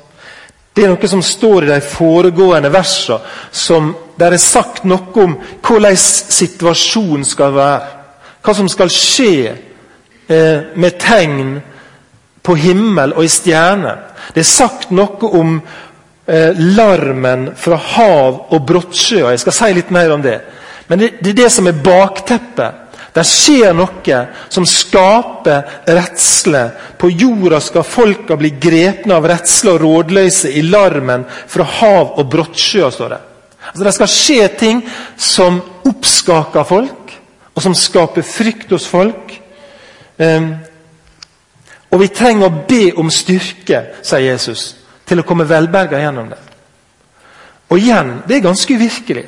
Det 0.73 0.83
er 0.85 0.91
noe 0.93 1.09
som 1.09 1.23
står 1.25 1.65
i 1.65 1.71
de 1.71 1.79
foregående 1.81 2.69
versene, 2.69 3.17
som 3.51 3.95
der 4.17 4.35
er 4.35 4.41
sagt 4.41 4.83
noe 4.85 5.23
om 5.23 5.33
hvordan 5.65 5.97
situasjonen 5.97 7.25
skal 7.25 7.55
være. 7.55 7.87
Hva 8.45 8.53
som 8.53 8.69
skal 8.69 8.93
skje 8.93 9.31
eh, 10.29 10.59
med 10.77 10.99
tegn 11.01 11.57
på 12.45 12.55
himmel 12.55 13.15
og 13.17 13.25
i 13.25 13.31
stjerner. 13.31 14.05
Det 14.33 14.43
er 14.43 14.47
sagt 14.47 14.93
noe 14.93 15.31
om 15.33 15.57
eh, 15.57 16.53
larmen 16.77 17.49
fra 17.57 17.81
hav 17.95 18.53
og 18.53 18.61
brottsjøer. 18.69 19.33
Jeg 19.33 19.43
skal 19.47 19.57
si 19.57 19.73
litt 19.79 19.91
mer 19.91 20.13
om 20.13 20.21
det. 20.21 20.37
Men 20.87 20.99
det, 20.99 21.09
det 21.21 21.33
er 21.33 21.39
det 21.43 21.53
som 21.53 21.67
er 21.67 21.79
bakteppet. 21.83 22.83
Det 23.17 23.23
skjer 23.25 23.73
noe 23.73 24.17
som 24.53 24.65
skaper 24.69 25.87
redsle. 25.89 26.63
På 27.01 27.09
jorda 27.09 27.59
skal 27.63 27.85
folka 27.87 28.37
bli 28.37 28.53
grepne 28.61 29.17
av 29.17 29.25
redsle 29.29 29.73
og 29.73 29.81
rådløse 29.81 30.51
i 30.53 30.61
larmen 30.65 31.25
fra 31.49 31.65
hav 31.79 32.13
og 32.19 32.29
brottsjøer, 32.29 32.93
står 32.93 33.15
det. 33.15 33.21
Altså, 33.71 33.83
det 33.83 33.93
skal 33.97 34.11
skje 34.13 34.47
ting 34.59 34.83
som 35.17 35.59
oppskaker 35.87 36.67
folk, 36.67 37.15
og 37.55 37.63
som 37.65 37.75
skaper 37.75 38.25
frykt 38.25 38.71
hos 38.75 38.85
folk. 38.87 39.33
Um, 40.17 40.51
og 41.91 42.01
vi 42.03 42.11
trenger 42.13 42.47
å 42.47 42.65
be 42.69 42.91
om 42.99 43.09
styrke, 43.13 43.81
sier 44.05 44.27
Jesus, 44.29 44.69
til 45.07 45.21
å 45.21 45.25
komme 45.25 45.47
velberga 45.49 46.03
gjennom 46.03 46.29
det. 46.31 46.39
Og 47.71 47.81
igjen, 47.81 48.19
det 48.27 48.37
er 48.37 48.45
ganske 48.45 48.77
uvirkelig. 48.77 49.25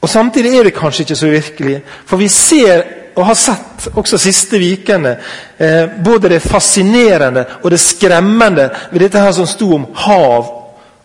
Og 0.00 0.08
Samtidig 0.08 0.56
er 0.56 0.64
det 0.64 0.76
kanskje 0.76 1.04
ikke 1.04 1.16
så 1.16 1.28
virkelig. 1.28 1.80
For 2.06 2.16
vi 2.16 2.28
ser 2.28 2.84
og 3.16 3.26
har 3.26 3.36
sett 3.36 3.88
også 3.98 4.18
siste 4.20 4.56
ukene 4.56 5.16
eh, 5.58 5.90
både 6.04 6.30
det 6.32 6.42
fascinerende 6.42 7.44
og 7.62 7.70
det 7.72 7.80
skremmende 7.82 8.68
ved 8.92 9.04
dette 9.04 9.20
her 9.20 9.34
som 9.36 9.48
sto 9.50 9.72
om 9.74 9.88
hav 10.06 10.48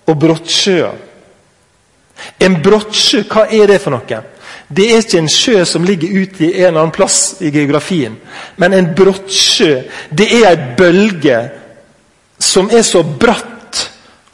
og 0.06 0.20
brottsjøer. 0.22 1.02
En 2.40 2.60
brottsjø, 2.64 3.26
hva 3.28 3.48
er 3.52 3.68
det 3.74 3.82
for 3.84 3.96
noe? 3.96 4.22
Det 4.68 4.86
er 4.86 5.04
ikke 5.04 5.20
en 5.20 5.30
sjø 5.30 5.66
som 5.68 5.84
ligger 5.86 6.14
ute 6.24 6.46
i 6.46 6.54
en 6.62 6.70
eller 6.70 6.86
annen 6.86 6.96
plass 6.96 7.36
i 7.44 7.52
geografien. 7.54 8.16
Men 8.62 8.74
en 8.74 8.94
brottsjø, 8.96 9.72
det 10.10 10.30
er 10.40 10.48
ei 10.54 10.74
bølge 10.78 11.42
som 12.40 12.72
er 12.72 12.86
så 12.86 13.04
bratt 13.04 13.84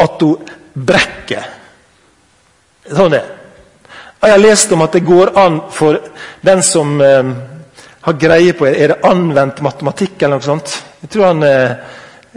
at 0.01 0.23
hun 0.23 0.53
brekker. 0.73 1.49
Sånn 2.91 3.15
det. 3.15 3.25
Jeg 4.21 4.35
har 4.35 4.41
lest 4.41 4.71
om 4.71 4.83
at 4.85 4.93
det 4.93 5.01
går 5.01 5.31
an 5.41 5.55
for 5.73 5.97
den 6.45 6.59
som 6.61 6.99
eh, 7.01 7.29
har 8.05 8.17
greie 8.21 8.53
på 8.53 8.67
Er 8.69 8.93
det 8.93 8.99
anvendt 9.09 9.63
matematikk 9.65 10.21
eller 10.21 10.37
noe 10.37 10.45
sånt? 10.45 10.75
Jeg 11.01 11.09
tror 11.09 11.25
han, 11.31 11.41
eh, 11.43 11.71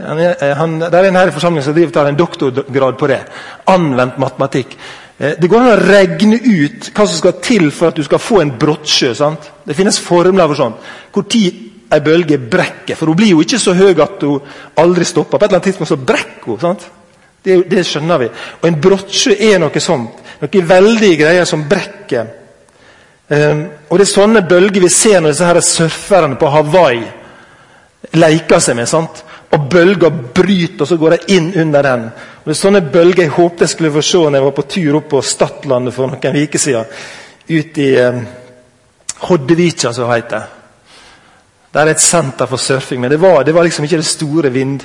han, 0.00 0.22
han 0.60 0.78
Det 0.80 0.94
er 0.96 1.08
en 1.10 1.18
her 1.20 1.28
i 1.28 1.34
forsamlingen 1.34 1.66
som 1.66 1.76
driver 1.76 1.92
tar 1.92 2.08
en 2.08 2.16
doktorgrad 2.16 2.96
på 2.96 3.10
det. 3.12 3.20
Anvendt 3.68 4.16
matematikk. 4.18 4.72
Eh, 5.18 5.36
det 5.36 5.50
går 5.50 5.60
an 5.60 5.74
å 5.74 5.82
regne 5.82 6.40
ut 6.40 6.88
hva 6.88 7.04
som 7.04 7.20
skal 7.20 7.36
til 7.44 7.68
for 7.68 7.92
at 7.92 8.00
du 8.00 8.04
skal 8.08 8.22
få 8.22 8.40
en 8.40 8.56
brottsjø. 8.64 9.12
sant? 9.14 9.52
Det 9.66 9.76
finnes 9.76 10.00
formler 10.00 10.48
for 10.48 10.62
sånt. 10.62 10.90
Hvor 11.12 11.28
tid 11.28 11.60
ei 11.92 12.00
bølge 12.00 12.40
brekker. 12.40 12.96
For 12.96 13.12
hun 13.12 13.20
blir 13.20 13.34
jo 13.34 13.44
ikke 13.44 13.60
så 13.60 13.76
høy 13.76 13.92
at 13.92 14.24
hun 14.24 14.40
aldri 14.80 15.04
stopper. 15.04 15.36
På 15.36 15.44
et 15.44 15.50
eller 15.50 15.60
annet 15.60 15.68
tidspunkt 15.68 15.92
så 15.92 16.00
brekker 16.00 16.54
hun. 16.54 16.60
sant? 16.64 16.88
Det, 17.44 17.60
det 17.68 17.84
skjønner 17.84 18.24
vi. 18.24 18.32
Og 18.62 18.68
en 18.70 18.80
brottsjø 18.80 19.36
er 19.36 19.60
noe 19.60 19.84
sånt. 19.84 20.23
Noen 20.44 20.66
veldige 20.68 21.16
greier 21.22 21.46
som 21.48 21.64
brekker. 21.68 22.26
Um, 23.28 23.62
og 23.88 23.98
Det 23.98 24.04
er 24.04 24.10
sånne 24.10 24.42
bølger 24.44 24.82
vi 24.84 24.90
ser 24.92 25.22
når 25.22 25.32
disse 25.32 25.46
her 25.48 25.60
surferne 25.64 26.36
på 26.36 26.50
Hawaii 26.52 27.04
leker 28.20 28.60
seg 28.60 28.76
med. 28.76 28.88
sant? 28.88 29.22
Og 29.54 29.68
bølger 29.70 30.10
bryter, 30.10 30.82
og 30.82 30.88
så 30.88 30.98
går 31.00 31.14
de 31.14 31.36
inn 31.36 31.52
under 31.62 31.82
den. 31.82 32.04
Og 32.42 32.50
det 32.50 32.56
er 32.56 32.60
sånne 32.60 32.82
bølger 32.92 33.24
jeg 33.24 33.36
håpet 33.36 33.64
jeg 33.64 33.72
skulle 33.72 33.92
få 33.94 34.02
se 34.02 34.18
når 34.18 34.38
jeg 34.38 34.44
var 34.44 34.56
på 34.58 34.66
tur 34.74 34.98
opp 34.98 35.08
på 35.14 35.22
Stadlandet 35.22 35.94
for 35.94 36.12
noen 36.12 36.42
uker 36.42 36.58
siden. 36.60 36.84
Ut 37.48 37.78
i 37.78 37.88
um, 38.02 38.20
Hoddevika, 39.24 39.92
som 39.92 40.10
det 40.10 40.18
heter. 40.18 40.44
Der 41.72 41.80
er 41.80 41.94
et 41.94 42.00
senter 42.00 42.46
for 42.46 42.60
surfing. 42.60 43.00
Men 43.00 43.10
det 43.10 43.20
var, 43.22 43.42
det 43.42 43.54
var 43.54 43.64
liksom 43.64 43.84
ikke 43.84 44.02
det 44.02 44.06
store 44.06 44.52
vind, 44.52 44.84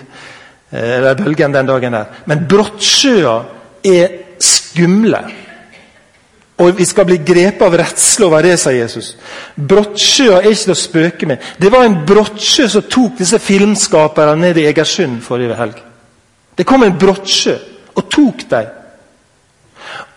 eh, 0.72 0.96
eller 0.98 1.20
bølgen 1.20 1.54
den 1.54 1.68
dagen 1.68 1.94
der. 1.94 2.06
Men 2.25 2.48
brottsjøer 2.50 3.44
er 3.84 4.08
skumle. 4.39 5.22
Og 6.60 6.75
vi 6.75 6.86
skal 6.86 7.08
bli 7.08 7.22
grepet 7.24 7.62
av 7.63 7.78
redsel 7.80 8.25
over 8.28 8.44
det, 8.44 8.58
sa 8.60 8.74
Jesus. 8.75 9.13
Brottsjøa 9.56 10.42
er 10.42 10.50
ikke 10.51 10.66
til 10.66 10.74
å 10.74 10.80
spøke 10.80 11.30
med. 11.30 11.46
Det 11.62 11.72
var 11.72 11.86
en 11.88 12.01
brottsjø 12.08 12.68
som 12.68 12.89
tok 12.92 13.16
disse 13.22 13.39
filmskaperne 13.39 14.36
ned 14.42 14.60
i 14.60 14.68
Egersund 14.68 15.22
forrige 15.24 15.56
helg. 15.56 15.80
Det 16.60 16.68
kom 16.68 16.84
en 16.84 16.98
brottsjø 17.00 17.56
og 17.96 18.10
tok 18.12 18.44
dem. 18.51 18.75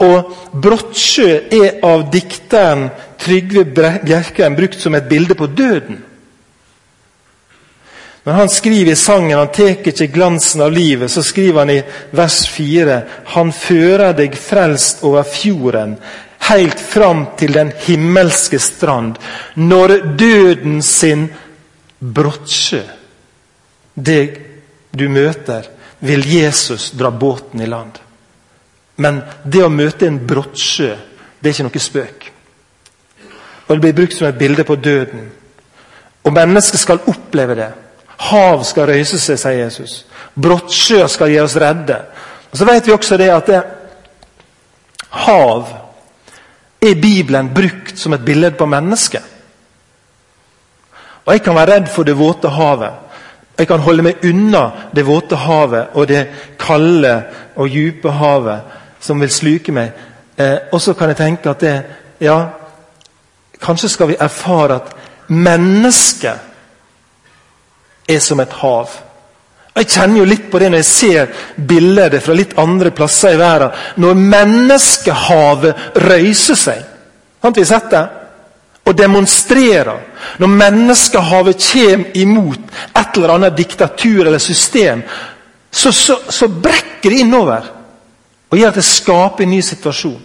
Og 0.03 0.33
Brottsjø 0.63 1.29
er 1.55 1.83
av 1.87 2.09
dikteren 2.13 2.89
Trygve 3.23 3.63
Bjerkreim 3.71 4.57
brukt 4.59 4.81
som 4.83 4.97
et 4.99 5.07
bilde 5.09 5.37
på 5.39 5.47
døden. 5.47 6.01
Når 8.23 8.33
han 8.39 8.51
skriver 8.51 8.93
i 8.93 8.99
sangen 8.99 9.39
han 9.39 9.51
tek 9.55 9.87
ikke 9.91 10.11
glansen 10.15 10.63
av 10.63 10.71
livet, 10.75 11.11
så 11.11 11.25
skriver 11.27 11.65
han 11.65 11.73
i 11.75 11.81
vers 12.15 12.45
4.: 12.51 12.99
Han 13.35 13.51
fører 13.53 14.15
deg 14.15 14.37
frelst 14.39 15.03
over 15.03 15.27
fjorden, 15.27 15.97
helt 16.49 16.81
fram 16.81 17.27
til 17.39 17.53
den 17.53 17.73
himmelske 17.87 18.59
strand. 18.59 19.19
Når 19.55 19.99
døden 20.19 20.83
sin 20.83 21.29
brottsjø 21.99 22.83
deg 23.95 24.39
du 24.91 25.09
møter, 25.13 25.69
vil 26.03 26.25
Jesus 26.27 26.91
dra 26.99 27.11
båten 27.11 27.61
i 27.61 27.69
land. 27.69 27.99
Men 28.97 29.23
det 29.45 29.63
å 29.65 29.73
møte 29.73 30.09
en 30.09 30.19
brottsjø, 30.27 30.91
det 31.41 31.49
er 31.49 31.55
ikke 31.55 31.69
noe 31.69 31.83
spøk. 31.83 32.27
Og 33.69 33.77
Det 33.77 33.81
blir 33.81 33.95
brukt 33.97 34.17
som 34.17 34.27
et 34.29 34.39
bilde 34.39 34.65
på 34.65 34.77
døden. 34.77 35.31
Og 36.25 36.33
mennesket 36.33 36.81
skal 36.81 37.05
oppleve 37.09 37.55
det. 37.57 37.71
Hav 38.29 38.65
skal 38.65 38.91
røyse 38.91 39.19
seg, 39.19 39.39
sier 39.39 39.63
Jesus. 39.65 40.03
Brottsjøer 40.35 41.09
skal 41.11 41.31
gi 41.33 41.39
oss 41.41 41.57
redde. 41.57 41.97
Og 42.51 42.59
Så 42.59 42.69
vet 42.69 42.87
vi 42.87 42.93
også 42.93 43.17
det 43.17 43.31
at 43.33 43.47
det, 43.47 43.63
hav 45.13 45.82
er 46.83 46.95
Bibelen 46.95 47.55
brukt 47.55 47.99
som 47.99 48.13
et 48.13 48.25
bilde 48.25 48.51
på 48.51 48.67
mennesket. 48.67 49.23
Og 51.25 51.33
Jeg 51.33 51.43
kan 51.43 51.55
være 51.55 51.75
redd 51.75 51.87
for 51.87 52.03
det 52.03 52.19
våte 52.19 52.49
havet. 52.49 52.93
Jeg 53.59 53.67
kan 53.69 53.81
holde 53.81 54.03
meg 54.03 54.25
unna 54.25 54.71
det 54.95 55.07
våte 55.07 55.37
havet 55.37 55.87
og 55.95 56.09
det 56.09 56.27
kalde 56.59 57.23
og 57.57 57.69
dype 57.69 58.11
havet 58.11 58.61
som 59.01 59.21
vil 59.21 59.31
sluke 59.31 59.73
meg. 59.73 59.93
Eh, 60.39 60.57
og 60.73 60.81
så 60.81 60.95
kan 60.95 61.09
jeg 61.09 61.17
tenke 61.17 61.51
at 61.51 61.61
det, 61.61 61.83
ja, 62.21 62.47
kanskje 63.61 63.89
skal 63.89 64.09
vi 64.09 64.17
erfare 64.21 64.75
at 64.75 64.95
mennesket 65.29 66.39
er 68.09 68.19
som 68.19 68.41
et 68.41 68.53
hav. 68.53 68.89
Jeg 69.73 69.89
kjenner 69.89 70.21
jo 70.21 70.29
litt 70.29 70.49
på 70.53 70.61
det 70.61 70.69
når 70.69 70.83
jeg 70.83 70.89
ser 70.91 71.45
bilder 71.69 72.19
fra 72.21 72.35
litt 72.37 72.53
andre 72.61 72.91
plasser 72.93 73.33
i 73.33 73.41
verden. 73.41 73.77
Når 74.05 74.19
menneskehavet 74.21 75.87
røyser 76.05 76.59
seg. 76.61 76.83
Har 77.43 77.55
vi 77.57 77.65
sett 77.67 77.89
det? 77.91 78.03
Og 78.85 78.97
demonstrerer. 78.99 80.03
Når 80.43 80.53
menneskehavet 80.59 81.63
kommer 81.71 82.19
imot 82.21 82.75
et 82.93 83.17
eller 83.17 83.37
annet 83.37 83.57
diktatur 83.57 84.27
eller 84.27 84.43
system, 84.43 85.03
så, 85.71 85.93
så, 85.93 86.19
så 86.29 86.49
brekker 86.53 87.11
det 87.11 87.23
innover. 87.25 87.71
Og 88.53 88.59
gjør 88.59 88.75
at 88.75 88.81
det 88.83 88.85
skaper 88.85 89.47
en 89.47 89.55
ny 89.55 89.63
situasjon. 89.65 90.21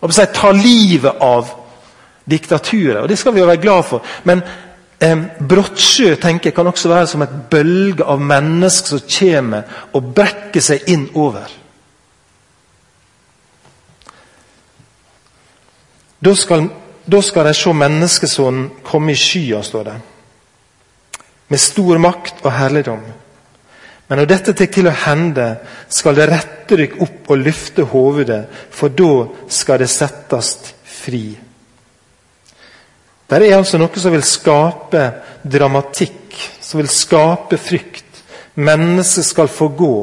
Og 0.00 0.14
si, 0.14 0.24
Ta 0.32 0.54
livet 0.56 1.20
av 1.20 1.52
diktaturet. 2.28 3.02
Og 3.02 3.08
det 3.08 3.18
skal 3.20 3.34
vi 3.34 3.42
jo 3.42 3.50
være 3.50 3.60
glad 3.60 3.84
for. 3.84 4.04
Men 4.24 4.40
Eh, 5.00 5.18
Brottsjø 5.38 6.16
tenker 6.18 6.50
jeg, 6.50 6.56
kan 6.56 6.66
også 6.66 6.90
være 6.90 7.06
som 7.06 7.22
et 7.22 7.34
bølge 7.50 8.02
av 8.02 8.18
mennesker 8.18 8.98
som 8.98 9.06
kommer 9.06 9.84
og 9.94 10.10
brekker 10.16 10.64
seg 10.64 10.90
innover. 10.90 11.46
Da 16.18 16.34
skal, 16.34 16.66
da 17.06 17.22
skal 17.22 17.46
de 17.46 17.54
se 17.54 17.72
menneskesonen 17.78 18.70
komme 18.82 19.14
i 19.14 19.18
skya, 19.18 19.62
står 19.62 19.86
det. 19.86 19.96
Med 21.48 21.62
stor 21.62 22.02
makt 22.02 22.42
og 22.42 22.52
herligdom. 22.58 23.06
Men 24.08 24.18
når 24.18 24.28
dette 24.32 24.54
tar 24.56 24.70
til 24.72 24.88
å 24.88 24.98
hende, 25.04 25.46
skal 25.88 26.16
det 26.18 26.26
rette 26.32 26.76
dere 26.76 26.98
opp 27.04 27.30
og 27.30 27.44
løfte 27.44 27.86
hovedet, 27.92 28.42
for 28.74 28.90
da 28.92 29.28
skal 29.52 29.78
det 29.84 29.92
settes 29.92 30.56
fri. 30.82 31.47
Det 33.28 33.36
er 33.36 33.58
altså 33.58 33.76
noe 33.76 34.00
som 34.00 34.14
vil 34.14 34.24
skape 34.24 35.02
dramatikk, 35.44 36.32
som 36.64 36.80
vil 36.80 36.88
skape 36.88 37.58
frykt. 37.60 38.22
Mennesket 38.56 39.26
skal 39.28 39.50
få 39.52 39.68
gå. 39.76 39.96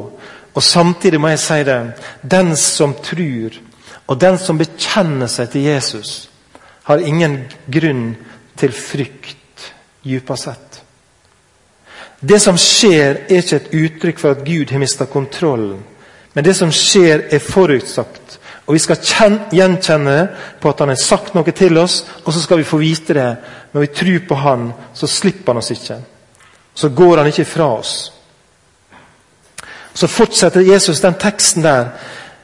Og 0.56 0.64
samtidig 0.64 1.20
må 1.20 1.32
jeg 1.34 1.42
si 1.42 1.58
det 1.68 1.80
den 2.22 2.54
som 2.56 2.94
tror, 3.04 3.58
og 4.08 4.22
den 4.22 4.38
som 4.40 4.60
bekjenner 4.62 5.28
seg 5.28 5.50
til 5.52 5.66
Jesus, 5.68 6.30
har 6.86 7.02
ingen 7.02 7.42
grunn 7.66 8.14
til 8.56 8.72
frykt, 8.72 9.72
dypest 10.06 10.46
sett. 10.46 10.82
Det 12.22 12.38
som 12.42 12.58
skjer, 12.62 13.26
er 13.26 13.42
ikke 13.42 13.58
et 13.58 13.74
uttrykk 13.74 14.22
for 14.22 14.36
at 14.38 14.46
Gud 14.46 14.72
har 14.72 14.80
mista 14.80 15.10
kontrollen. 15.10 15.82
Men 16.34 16.46
det 16.46 16.56
som 16.56 16.72
skjer, 16.72 17.26
er 17.34 17.44
forutsagt 17.44 18.40
og 18.66 18.74
Vi 18.74 18.80
skal 18.80 18.98
gjenkjenne 19.54 20.28
på 20.62 20.70
at 20.70 20.80
han 20.82 20.90
har 20.90 20.98
sagt 20.98 21.36
noe 21.36 21.52
til 21.54 21.78
oss, 21.78 22.00
og 22.26 22.34
så 22.34 22.42
skal 22.42 22.58
vi 22.58 22.64
få 22.66 22.80
vite 22.82 23.14
det. 23.14 23.30
Når 23.74 23.82
vi 23.82 23.88
tror 23.94 24.20
på 24.28 24.36
han, 24.36 24.74
så 24.94 25.08
slipper 25.08 25.54
han 25.54 25.62
oss 25.62 25.72
ikke. 25.72 26.00
Så 26.74 26.90
går 26.90 27.18
han 27.18 27.28
ikke 27.28 27.46
fra 27.46 27.68
oss. 27.78 27.94
Så 29.94 30.08
fortsetter 30.08 30.66
Jesus 30.66 31.02
den 31.02 31.14
teksten 31.14 31.64
der. 31.64 31.94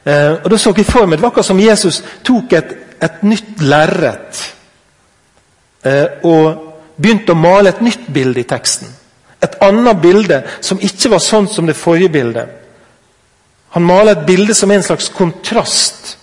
Eh, 0.06 0.32
og 0.44 0.50
da 0.50 0.56
så 0.56 0.72
jeg 0.76 0.86
for 0.86 1.06
meg, 1.06 1.18
Det 1.18 1.22
var 1.22 1.28
akkurat 1.30 1.46
som 1.46 1.60
Jesus 1.60 2.02
tok 2.24 2.52
et, 2.52 2.74
et 3.02 3.22
nytt 3.22 3.60
lerret. 3.60 4.54
eh, 5.84 6.06
og 6.22 6.62
begynte 6.96 7.32
å 7.32 7.34
male 7.34 7.68
et 7.68 7.80
nytt 7.82 8.06
bilde 8.14 8.40
i 8.40 8.46
teksten. 8.46 8.88
Et 9.42 9.56
annet 9.60 10.00
bilde 10.02 10.42
som 10.60 10.78
ikke 10.78 11.10
var 11.10 11.18
sånn 11.18 11.48
som 11.48 11.66
det 11.66 11.76
forrige 11.76 12.08
bildet. 12.08 12.61
Han 13.72 13.86
maler 13.88 14.16
et 14.16 14.26
bilde 14.26 14.54
som 14.54 14.70
er 14.70 14.80
en 14.80 14.88
slags 14.90 15.08
kontrast. 15.08 16.16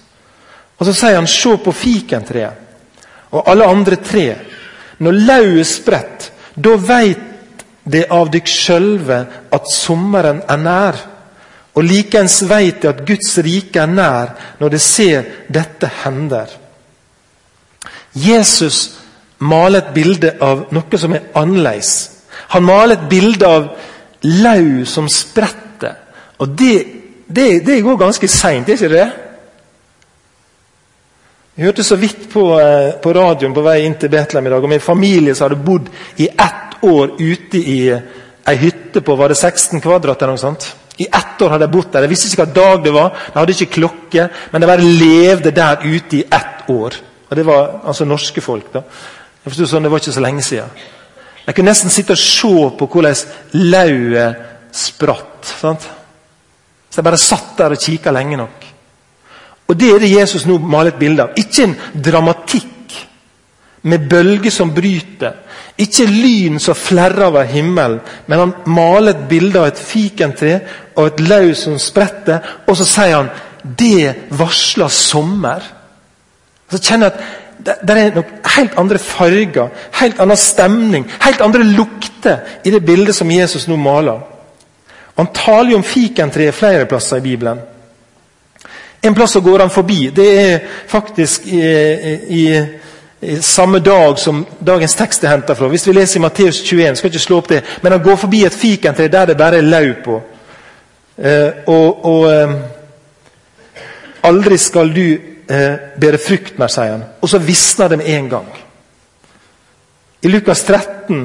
Og 0.80 0.86
Så 0.86 0.94
sier 0.94 1.16
han 1.16 1.28
'se 1.28 1.58
på 1.58 1.72
fikentreet' 1.72 2.70
og 3.32 3.50
alle 3.50 3.66
andre 3.66 3.96
tre. 3.96 4.36
Når 5.00 5.12
lauet 5.12 5.68
spredt, 5.68 6.32
da 6.56 6.76
veit 6.76 7.64
det 7.84 8.06
av 8.12 8.30
dykk 8.32 8.48
sjølve 8.48 9.20
at 9.52 9.72
sommeren 9.72 10.42
er 10.50 10.58
nær. 10.58 10.96
Og 11.76 11.84
likeens 11.84 12.42
veit 12.50 12.82
det 12.82 12.90
at 12.90 13.06
Guds 13.08 13.38
rike 13.38 13.80
er 13.80 13.88
nær 13.88 14.34
når 14.60 14.70
det 14.70 14.82
ser 14.82 15.24
dette 15.48 15.90
hender. 16.04 16.48
Jesus 18.14 19.00
maler 19.40 19.80
et 19.80 19.94
bilde 19.94 20.34
av 20.42 20.66
noe 20.76 21.00
som 21.00 21.14
er 21.16 21.30
annerledes. 21.38 21.94
Han 22.50 22.66
maler 22.66 22.98
et 22.98 23.10
bilde 23.10 23.48
av 23.48 23.70
lau 24.24 24.86
som 24.90 25.08
spretter. 25.08 25.96
Og 26.40 26.58
det, 26.58 26.99
det, 27.30 27.60
det 27.66 27.82
går 27.86 27.98
ganske 27.98 28.28
seint, 28.28 28.70
er 28.70 28.74
ikke 28.74 28.90
det? 28.90 29.10
Jeg 31.60 31.68
hørte 31.68 31.84
så 31.84 31.98
vidt 32.00 32.30
på, 32.32 32.42
eh, 32.60 32.94
på, 33.04 33.12
radioen 33.14 33.54
på 33.54 33.62
vei 33.62 33.82
inn 33.84 33.98
til 34.00 34.10
Betlehem 34.10 34.48
i 34.48 34.52
dag 34.54 34.64
om 34.64 34.72
en 34.72 34.82
familie 34.82 35.36
som 35.36 35.50
hadde 35.50 35.64
bodd 35.64 35.90
i 36.18 36.30
ett 36.30 36.78
år 36.88 37.18
ute 37.20 37.60
i 37.60 37.82
ei 37.92 38.56
hytte 38.62 39.04
på 39.06 39.18
var 39.20 39.30
det 39.30 39.38
16 39.38 39.82
kvadrat. 39.84 40.22
eller 40.22 40.34
noe 40.34 40.42
sånt. 40.42 40.70
I 40.98 41.06
ett 41.06 41.42
år 41.42 41.50
hadde 41.50 41.68
de 41.68 41.74
bodd 41.74 41.92
der. 41.92 42.02
De 42.02 42.08
visste 42.08 42.32
ikke 42.32 42.46
hva 42.46 42.54
dag 42.54 42.84
det 42.84 42.94
var, 42.94 43.12
de 43.34 43.40
hadde 43.40 43.52
ikke 43.58 43.76
klokke, 43.76 44.30
men 44.52 44.62
de 44.62 44.68
bare 44.68 44.88
levde 45.04 45.52
der 45.52 45.84
ute 45.84 46.18
i 46.18 46.24
ett 46.24 46.70
år. 46.70 46.96
Og 47.30 47.36
Det 47.36 47.46
var 47.46 47.82
altså 47.86 48.06
norske 48.06 48.42
folk. 48.42 48.74
da. 48.74 48.80
Jeg 49.44 49.52
forstod 49.52 49.68
sånn, 49.68 49.84
Det 49.84 49.92
var 49.92 50.00
ikke 50.00 50.12
så 50.12 50.22
lenge 50.22 50.42
siden. 50.42 50.70
Jeg 51.46 51.56
kunne 51.56 51.72
nesten 51.72 51.90
sitte 51.90 52.12
og 52.12 52.18
se 52.18 52.78
på 52.78 52.88
hvordan 52.88 53.16
lauet 53.54 54.36
spratt. 54.72 55.44
sant? 55.44 55.90
Så 56.90 57.00
jeg 57.00 57.06
bare 57.06 57.22
satt 57.22 57.54
der 57.58 57.76
og 57.76 57.82
kikka 57.82 58.12
lenge 58.12 58.38
nok. 58.38 58.66
Og 59.70 59.80
Det 59.80 59.90
er 59.92 60.00
det 60.00 60.16
Jesus 60.16 60.46
nå 60.50 60.58
maler 60.58 60.96
et 60.96 61.00
bilde 61.00 61.24
av. 61.24 61.36
Ikke 61.38 61.68
en 61.68 61.76
dramatikk 61.94 62.96
med 63.82 64.10
bølger 64.10 64.52
som 64.52 64.74
bryter. 64.74 65.36
Ikke 65.80 66.08
lyn 66.10 66.60
som 66.60 66.76
flerrer 66.76 67.28
over 67.28 67.46
himmelen. 67.48 68.00
Men 68.28 68.40
han 68.40 68.54
maler 68.66 69.14
et 69.14 69.28
bilde 69.30 69.62
av 69.62 69.70
et 69.70 69.80
fikentre 69.80 70.56
og 70.96 71.06
et 71.06 71.22
løv 71.22 71.54
som 71.56 71.78
spretter. 71.80 72.42
Og 72.68 72.78
så 72.78 72.88
sier 72.88 73.16
han 73.16 73.30
det 73.64 74.32
varsler 74.40 74.90
sommer. 74.90 75.62
Så 76.72 76.82
kjenner 76.82 77.10
jeg 77.10 77.14
at 77.14 77.22
det, 77.60 77.76
det 77.88 77.96
er 77.98 78.14
noe 78.16 78.42
helt 78.56 78.76
andre 78.80 79.00
farger, 79.04 79.72
helt 80.00 80.20
annen 80.24 80.40
stemning, 80.40 81.06
helt 81.22 81.42
andre 81.44 81.66
lukter 81.68 82.62
i 82.64 82.72
det 82.72 82.82
bildet 82.88 83.18
som 83.18 83.32
Jesus 83.32 83.68
nå 83.68 83.76
maler. 83.80 84.22
Han 85.20 85.34
taler 85.36 85.74
jo 85.74 85.82
om 85.82 85.84
fikentreet 85.84 86.56
flere 86.56 86.86
plasser 86.88 87.20
i 87.20 87.26
Bibelen. 87.26 87.60
En 89.02 89.16
plass 89.16 89.36
så 89.36 89.42
går 89.44 89.60
han 89.60 89.72
forbi. 89.72 90.10
Det 90.16 90.28
er 90.40 90.60
faktisk 90.88 91.48
i, 91.48 91.60
i, 92.40 92.44
i 93.20 93.36
samme 93.44 93.80
dag 93.84 94.20
som 94.20 94.46
dagens 94.60 94.96
tekst 94.96 95.24
er 95.24 95.34
henta 95.34 95.56
fra. 95.60 95.68
Hvis 95.68 95.88
vi 95.88 95.96
leser 95.98 96.20
i 96.20 96.24
Matteus 96.24 96.62
21, 96.64 96.96
skal 96.96 97.12
ikke 97.12 97.24
slå 97.24 97.40
opp 97.42 97.50
det, 97.52 97.62
men 97.84 97.96
han 97.96 98.04
går 98.04 98.16
forbi 98.24 98.46
et 98.48 98.56
fikentre 98.56 99.10
der 99.12 99.32
det 99.32 99.38
bare 99.40 99.60
er 99.60 99.68
lau 99.68 99.92
på. 100.06 100.22
Eh, 101.20 101.68
og, 101.68 102.06
og 102.06 102.28
eh, 102.32 102.56
Aldri 104.24 104.58
skal 104.60 104.96
du 104.96 105.04
eh, 105.12 105.76
bære 106.00 106.20
frukt 106.24 106.60
mer, 106.60 106.72
sier 106.72 106.96
han. 106.96 107.04
Og 107.20 107.32
så 107.32 107.44
visner 107.44 107.92
det 107.92 108.00
med 108.00 108.12
en 108.16 108.32
gang. 108.32 108.50
I 110.24 110.32
Lukas 110.32 110.64
13 110.64 111.22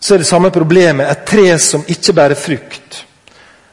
så 0.00 0.14
er 0.14 0.22
det 0.22 0.28
samme 0.28 0.50
problemet. 0.54 1.08
Et 1.10 1.26
tre 1.26 1.58
som 1.58 1.84
ikke 1.86 2.14
bærer 2.14 2.38
frukt. 2.38 3.04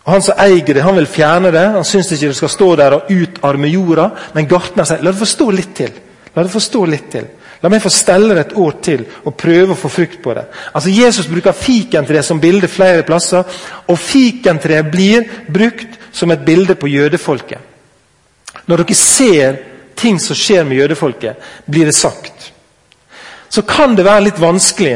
Og 0.06 0.14
Han 0.14 0.22
som 0.22 0.40
eier 0.42 0.74
det, 0.74 0.84
han 0.84 0.96
vil 0.96 1.08
fjerne 1.10 1.52
det. 1.54 1.66
Han 1.78 1.86
syns 1.86 2.12
ikke 2.12 2.30
det 2.30 2.38
skal 2.38 2.54
stå 2.54 2.76
der 2.76 2.98
og 2.98 3.10
utarme 3.10 3.68
jorda. 3.68 4.10
Men 4.34 4.48
gartner 4.50 4.86
sier 4.86 5.02
la 5.02 5.12
det 5.12 5.22
få 5.22 5.30
stå 5.30 5.50
litt 5.54 5.74
til. 5.78 5.96
La 6.36 6.44
det 6.44 6.54
få 6.54 6.62
stå 6.62 6.86
litt 6.90 7.10
til. 7.14 7.28
La 7.64 7.70
meg 7.72 7.82
få 7.82 7.90
stelle 7.90 8.36
det 8.36 8.42
et 8.44 8.58
år 8.62 8.74
til 8.84 9.06
og 9.26 9.34
prøve 9.40 9.74
å 9.74 9.80
få 9.80 9.90
frukt 9.90 10.20
på 10.22 10.34
det. 10.38 10.44
Altså 10.76 10.92
Jesus 10.94 11.30
bruker 11.32 11.56
fikentre 11.56 12.22
som 12.24 12.42
bilde 12.42 12.68
flere 12.70 13.06
plasser. 13.08 13.46
Og 13.90 13.98
fikentreet 13.98 14.92
blir 14.92 15.26
brukt 15.50 15.98
som 16.14 16.32
et 16.32 16.44
bilde 16.46 16.76
på 16.78 16.92
jødefolket. 16.92 17.58
Når 18.70 18.84
dere 18.84 18.98
ser 18.98 19.58
ting 19.98 20.20
som 20.22 20.38
skjer 20.38 20.66
med 20.68 20.78
jødefolket, 20.78 21.42
blir 21.66 21.90
det 21.90 21.96
sagt. 21.98 22.52
Så 23.50 23.64
kan 23.66 23.96
det 23.96 24.06
være 24.06 24.28
litt 24.28 24.42
vanskelig 24.42 24.96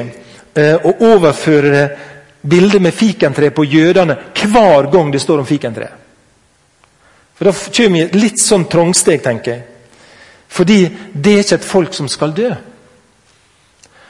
eh, 0.55 0.75
å 0.75 0.95
overføre 1.13 1.83
bildet 1.88 2.07
bilde 2.41 2.79
med 2.79 2.93
fikentre 2.93 3.51
på 3.51 3.65
jødene 3.65 4.15
hver 4.33 4.88
gang 4.91 5.12
det 5.12 5.21
står 5.21 5.39
om 5.39 5.45
fikentre. 5.45 5.89
For 7.35 7.45
Da 7.45 7.51
kommer 7.51 7.97
vi 7.97 8.03
et 8.03 8.15
litt 8.15 8.41
sånn 8.41 8.65
trangsteg, 8.65 9.21
tenker 9.23 9.51
jeg. 9.51 9.63
Fordi 10.49 10.79
det 11.13 11.33
er 11.33 11.43
ikke 11.43 11.55
et 11.55 11.65
folk 11.65 11.93
som 11.93 12.07
skal 12.07 12.33
dø. 12.33 12.49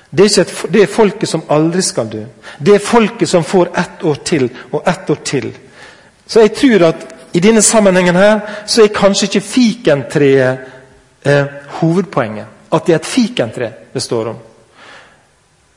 Det 0.10 0.26
er, 0.26 0.42
et, 0.42 0.54
det 0.74 0.82
er 0.82 0.90
folket 0.90 1.30
som 1.30 1.44
aldri 1.50 1.82
skal 1.86 2.10
dø. 2.10 2.24
Det 2.58 2.74
er 2.76 2.82
folket 2.82 3.30
som 3.30 3.44
får 3.44 3.70
ett 3.78 4.04
år 4.04 4.22
til 4.26 4.50
og 4.72 4.88
ett 4.88 5.10
år 5.10 5.20
til. 5.24 5.52
Så 6.26 6.42
jeg 6.42 6.56
tror 6.56 6.86
at 6.88 7.08
i 7.34 7.40
denne 7.40 7.62
sammenhengen 7.62 8.16
her, 8.16 8.40
så 8.66 8.84
er 8.84 8.94
kanskje 8.94 9.28
ikke 9.28 9.46
fikentreet 9.46 10.58
eh, 11.22 11.46
hovedpoenget. 11.82 12.46
At 12.74 12.86
det 12.88 12.96
er 12.96 13.02
et 13.02 13.06
fikentre 13.06 13.72
det 13.94 14.02
står 14.02 14.32
om. 14.32 14.40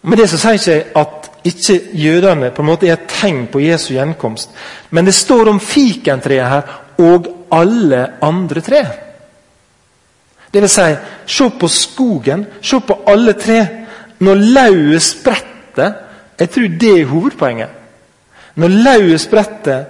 Med 0.03 0.19
det 0.19 0.29
så 0.31 0.39
sier 0.41 0.59
jeg 0.59 0.87
ikke 0.87 1.01
at 1.01 1.29
ikke 1.45 1.79
jødene 1.99 2.51
på 2.55 2.63
en 2.63 2.69
måte 2.69 2.87
er 2.87 2.97
et 2.97 3.09
tegn 3.11 3.47
på 3.51 3.61
Jesu 3.63 3.93
gjenkomst. 3.95 4.51
Men 4.91 5.07
det 5.07 5.15
står 5.15 5.51
om 5.51 5.61
fikentreet 5.61 6.49
her 6.51 6.63
og 7.03 7.29
alle 7.53 8.07
andre 8.23 8.61
tre. 8.61 8.83
Det 10.53 10.61
vil 10.61 10.71
si, 10.71 10.89
se 11.27 11.49
på 11.61 11.69
skogen, 11.69 12.47
se 12.63 12.81
på 12.81 12.99
alle 13.07 13.33
tre. 13.33 13.61
Når 14.19 14.35
lauet 14.55 15.03
spretter 15.03 15.93
Jeg 16.39 16.51
tror 16.51 16.69
det 16.81 17.01
er 17.01 17.07
hovedpoenget. 17.07 17.69
Når 18.55 18.69
lauet 18.69 19.21
spretter, 19.21 19.85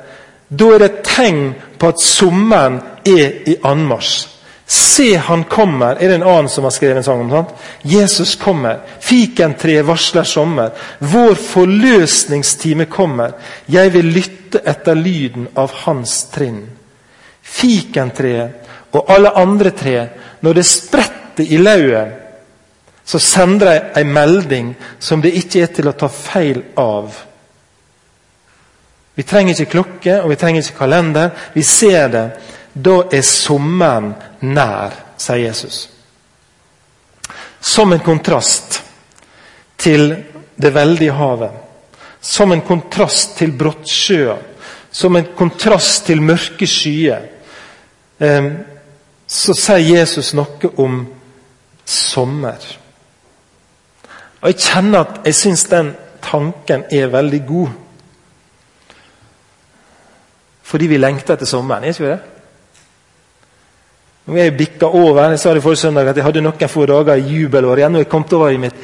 da 0.51 0.67
er 0.75 0.79
det 0.79 0.89
et 0.91 0.99
tegn 1.07 1.55
på 1.79 1.89
at 1.89 2.03
sommeren 2.03 2.81
er 3.09 3.49
i 3.49 3.57
anmarsj. 3.65 4.32
Se, 4.73 5.17
han 5.17 5.45
kommer, 5.45 5.99
er 6.01 6.09
det 6.09 6.15
en 6.15 6.23
annen 6.23 6.49
som 6.49 6.65
har 6.65 6.73
skrevet 6.73 6.97
en 6.97 7.05
sang 7.05 7.21
om. 7.21 7.31
sant? 7.31 7.51
Jesus 7.83 8.37
kommer. 8.41 8.79
Fikentreet 9.05 9.85
varsler 9.85 10.25
sommer. 10.25 10.71
Vår 10.99 11.35
forløsningstime 11.35 12.87
kommer. 12.89 13.35
Jeg 13.67 13.93
vil 13.93 14.09
lytte 14.15 14.63
etter 14.65 14.97
lyden 14.97 15.51
av 15.61 15.75
hans 15.83 16.15
trinn. 16.33 16.63
Fikentreet 17.43 18.97
og 18.97 19.13
alle 19.13 19.35
andre 19.37 19.75
tre, 19.77 20.07
når 20.41 20.57
det 20.57 20.67
spretter 20.71 21.53
i 21.53 21.61
lauet, 21.61 22.17
så 23.05 23.21
sender 23.21 23.69
de 23.69 24.01
en 24.01 24.17
melding 24.17 24.75
som 24.99 25.21
det 25.21 25.37
ikke 25.37 25.67
er 25.67 25.77
til 25.77 25.93
å 25.93 25.97
ta 26.01 26.09
feil 26.09 26.65
av. 26.81 27.13
Vi 29.21 29.29
trenger 29.29 29.53
ikke 29.53 29.77
klokke 29.77 30.21
og 30.23 30.33
vi 30.33 30.41
trenger 30.41 30.65
ikke 30.65 30.81
kalender. 30.81 31.33
Vi 31.53 31.61
ser 31.61 32.09
det. 32.09 32.29
Da 32.73 33.03
er 33.13 33.21
sommeren 33.21 34.15
nær, 34.43 34.95
sier 35.17 35.47
Jesus. 35.47 35.89
Som 37.61 37.93
en 37.93 38.03
kontrast 38.03 38.83
til 39.77 40.15
det 40.57 40.75
veldige 40.75 41.15
havet. 41.15 41.53
Som 42.21 42.53
en 42.53 42.63
kontrast 42.67 43.37
til 43.39 43.55
brottsjøer. 43.59 44.39
Som 44.91 45.17
en 45.17 45.29
kontrast 45.39 46.07
til 46.07 46.23
mørke 46.23 46.67
skyer. 46.67 47.29
Så 49.27 49.55
sier 49.57 49.83
Jesus 50.01 50.33
noe 50.37 50.73
om 50.83 51.05
sommer. 51.85 52.67
Og 54.43 54.51
Jeg 54.51 54.59
kjenner 54.59 55.07
at 55.07 55.23
jeg 55.27 55.39
syns 55.39 55.65
den 55.71 55.95
tanken 56.23 56.85
er 56.91 57.07
veldig 57.07 57.43
god. 57.47 57.69
Fordi 60.63 60.87
vi 60.87 60.99
lengter 60.99 61.35
etter 61.35 61.47
sommeren, 61.47 61.85
er 61.85 61.95
ikke 61.95 62.05
vi 62.05 62.11
det? 62.11 62.32
Nå 64.27 64.37
er 64.37 64.45
jeg 64.45 64.57
bikka 64.57 64.87
over. 64.87 65.31
Jeg 65.31 65.41
sa 65.43 65.55
det 65.55 65.63
forrige 65.63 65.83
søndag 65.83 66.09
at 66.09 66.17
jeg 66.17 66.25
hadde 66.25 66.43
noen 66.45 66.69
få 66.71 66.87
dager 66.87 67.19
i 67.19 67.39
jubelår 67.41 67.83
igjen. 67.83 67.93
Nå 67.93 67.99
er 67.99 68.05
jeg 68.05 68.13
kommet 68.13 68.33
over 68.33 68.51
i 68.51 68.61
mitt 68.63 68.75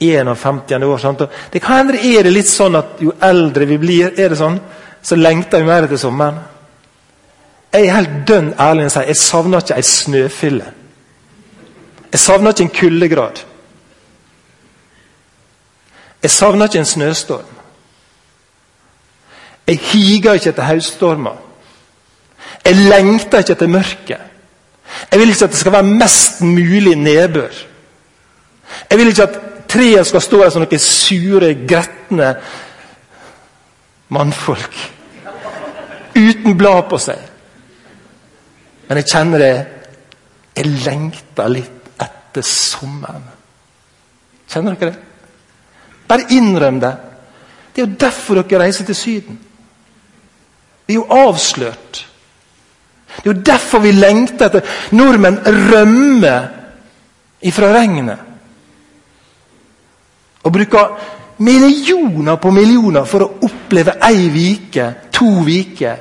51. 0.00 0.84
år. 0.84 0.98
Sant? 0.98 1.22
det 1.52 1.62
kan 1.62 1.76
hende 1.76 2.00
er 2.00 2.22
det 2.22 2.32
litt 2.32 2.48
sånn 2.48 2.76
at 2.76 3.00
jo 3.00 3.12
eldre 3.20 3.66
vi 3.68 3.78
blir, 3.80 4.12
er 4.16 4.32
det 4.32 4.38
sånn, 4.40 4.58
så 5.02 5.16
lengter 5.16 5.60
vi 5.60 5.68
mer 5.68 5.86
etter 5.86 6.00
sommeren. 6.00 6.38
Jeg 7.72 7.86
er 7.86 7.96
helt 7.96 8.14
dønn 8.28 8.54
ærlig 8.60 8.86
og 8.86 8.92
sier 8.94 9.10
jeg 9.10 9.20
savner 9.20 9.64
ikke 9.64 9.76
ei 9.76 9.84
snøfylle. 9.84 10.70
Jeg 12.12 12.20
savner 12.20 12.54
ikke 12.54 12.64
en 12.64 12.76
kuldegrad. 12.78 13.42
Jeg 16.22 16.30
savner 16.30 16.70
ikke 16.70 16.80
en 16.80 16.88
snøstorm. 16.88 17.52
Jeg 19.66 19.80
higer 19.82 20.38
ikke 20.38 20.52
etter 20.54 20.68
høststormer. 20.70 21.36
Jeg 22.64 22.76
lengter 22.76 23.42
ikke 23.42 23.56
etter 23.56 23.70
mørket. 23.70 24.35
Jeg 25.10 25.20
vil 25.20 25.28
ikke 25.32 25.44
at 25.44 25.54
det 25.54 25.58
skal 25.58 25.72
være 25.72 25.82
mest 26.02 26.42
mulig 26.42 26.94
nedbør. 26.96 27.62
Jeg 28.90 28.98
vil 28.98 29.08
ikke 29.08 29.22
at 29.22 29.38
treet 29.68 30.06
skal 30.06 30.22
stå 30.22 30.42
der 30.42 30.50
som 30.50 30.62
noen 30.62 30.82
sure, 30.82 31.54
gretne 31.68 32.34
mannfolk. 34.08 34.76
Uten 36.16 36.56
blad 36.58 36.86
på 36.90 36.98
seg. 37.02 37.18
Men 38.88 39.02
jeg 39.02 39.10
kjenner 39.10 39.42
det 39.42 39.54
Jeg 40.56 40.70
lengter 40.86 41.50
litt 41.52 41.88
etter 42.00 42.44
sommeren. 42.46 43.26
Kjenner 44.48 44.78
dere 44.80 44.94
det? 44.94 45.02
Bare 46.08 46.24
innrøm 46.32 46.78
det. 46.80 46.92
Det 47.74 47.82
er 47.82 47.86
jo 47.86 47.98
derfor 48.00 48.40
dere 48.40 48.62
reiser 48.62 48.86
til 48.88 48.96
Syden. 48.96 49.36
Vi 50.86 50.94
er 50.94 51.00
jo 51.02 51.06
avslørt. 51.12 52.06
Det 53.16 53.30
er 53.30 53.34
jo 53.34 53.42
derfor 53.46 53.78
vi 53.84 53.92
lengter 53.92 54.46
etter 54.46 54.60
Nordmenn 54.96 55.38
rømmer 55.46 56.48
ifra 57.42 57.72
regnet. 57.74 58.18
Og 60.44 60.52
bruker 60.52 60.98
millioner 61.38 62.36
på 62.36 62.50
millioner 62.50 63.04
for 63.04 63.24
å 63.24 63.30
oppleve 63.48 63.96
ei 64.08 64.28
vike, 64.32 64.90
to 65.12 65.28
viker, 65.46 65.96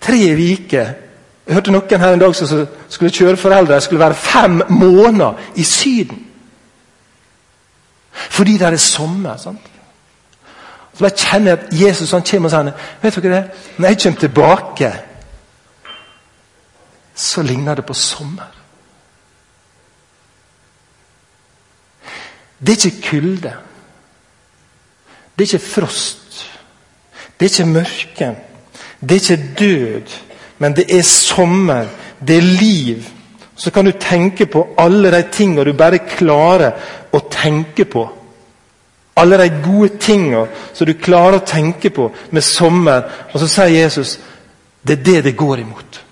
tre 0.00 0.22
viker. 0.38 0.94
Jeg 1.46 1.54
hørte 1.54 1.74
noen 1.74 2.02
her 2.02 2.14
en 2.14 2.22
dag 2.22 2.34
som 2.34 2.66
skulle 2.88 3.14
kjøre 3.14 3.38
foreldre 3.38 3.80
skulle 3.80 4.02
være 4.02 4.18
fem 4.18 4.62
måneder 4.68 5.52
i 5.54 5.64
Syden. 5.64 6.22
Fordi 8.16 8.56
det 8.58 8.66
er 8.66 8.76
sommer. 8.76 9.36
sant? 9.36 9.60
Så 10.94 11.04
jeg 11.04 11.12
kjenner 11.16 11.52
at 11.52 11.66
Jesus 11.70 12.10
han 12.10 12.24
kommer 12.30 12.48
og 12.48 12.50
sier 12.50 12.72
vet 13.02 13.16
dere 13.22 13.34
det? 13.34 13.44
Når 13.76 13.88
jeg 13.88 13.98
kommer 14.02 14.20
tilbake, 14.20 14.92
så 17.16 17.42
ligner 17.42 17.74
det 17.74 17.86
på 17.86 17.94
sommer. 17.94 18.52
Det 22.58 22.72
er 22.72 22.86
ikke 22.86 23.08
kulde. 23.10 23.52
Det 25.36 25.44
er 25.44 25.54
ikke 25.54 25.68
frost. 25.68 26.50
Det 27.40 27.46
er 27.46 27.50
ikke 27.50 27.72
mørke. 27.72 28.36
Det 29.00 29.10
er 29.10 29.14
ikke 29.14 29.54
død. 29.58 30.16
Men 30.58 30.76
det 30.76 30.98
er 30.98 31.02
sommer. 31.02 31.86
Det 32.26 32.36
er 32.36 32.42
liv. 32.42 33.04
Så 33.56 33.70
kan 33.70 33.84
du 33.84 33.92
tenke 34.00 34.46
på 34.46 34.66
alle 34.78 35.10
de 35.10 35.22
tingene 35.32 35.64
du 35.64 35.72
bare 35.72 35.98
klarer 35.98 36.72
å 37.12 37.20
tenke 37.30 37.84
på. 37.84 38.08
Alle 39.16 39.38
de 39.40 39.62
gode 39.64 39.96
tingene 39.96 40.46
som 40.74 40.86
du 40.86 40.92
klarer 40.92 41.40
å 41.40 41.46
tenke 41.46 41.90
på 41.90 42.10
med 42.30 42.44
sommer. 42.44 43.08
Og 43.32 43.40
så 43.40 43.48
sier 43.48 43.72
Jesus 43.80 44.18
det 44.86 44.98
er 44.98 45.04
det 45.04 45.22
det 45.24 45.36
går 45.36 45.64
imot. 45.64 46.05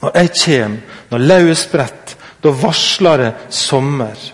Når 0.00 0.16
jeg 0.16 0.30
kommer, 0.44 0.78
når 1.10 1.18
lauvet 1.18 1.58
spredt, 1.58 2.16
da 2.42 2.48
varsler 2.48 3.16
det 3.16 3.32
sommer. 3.52 4.32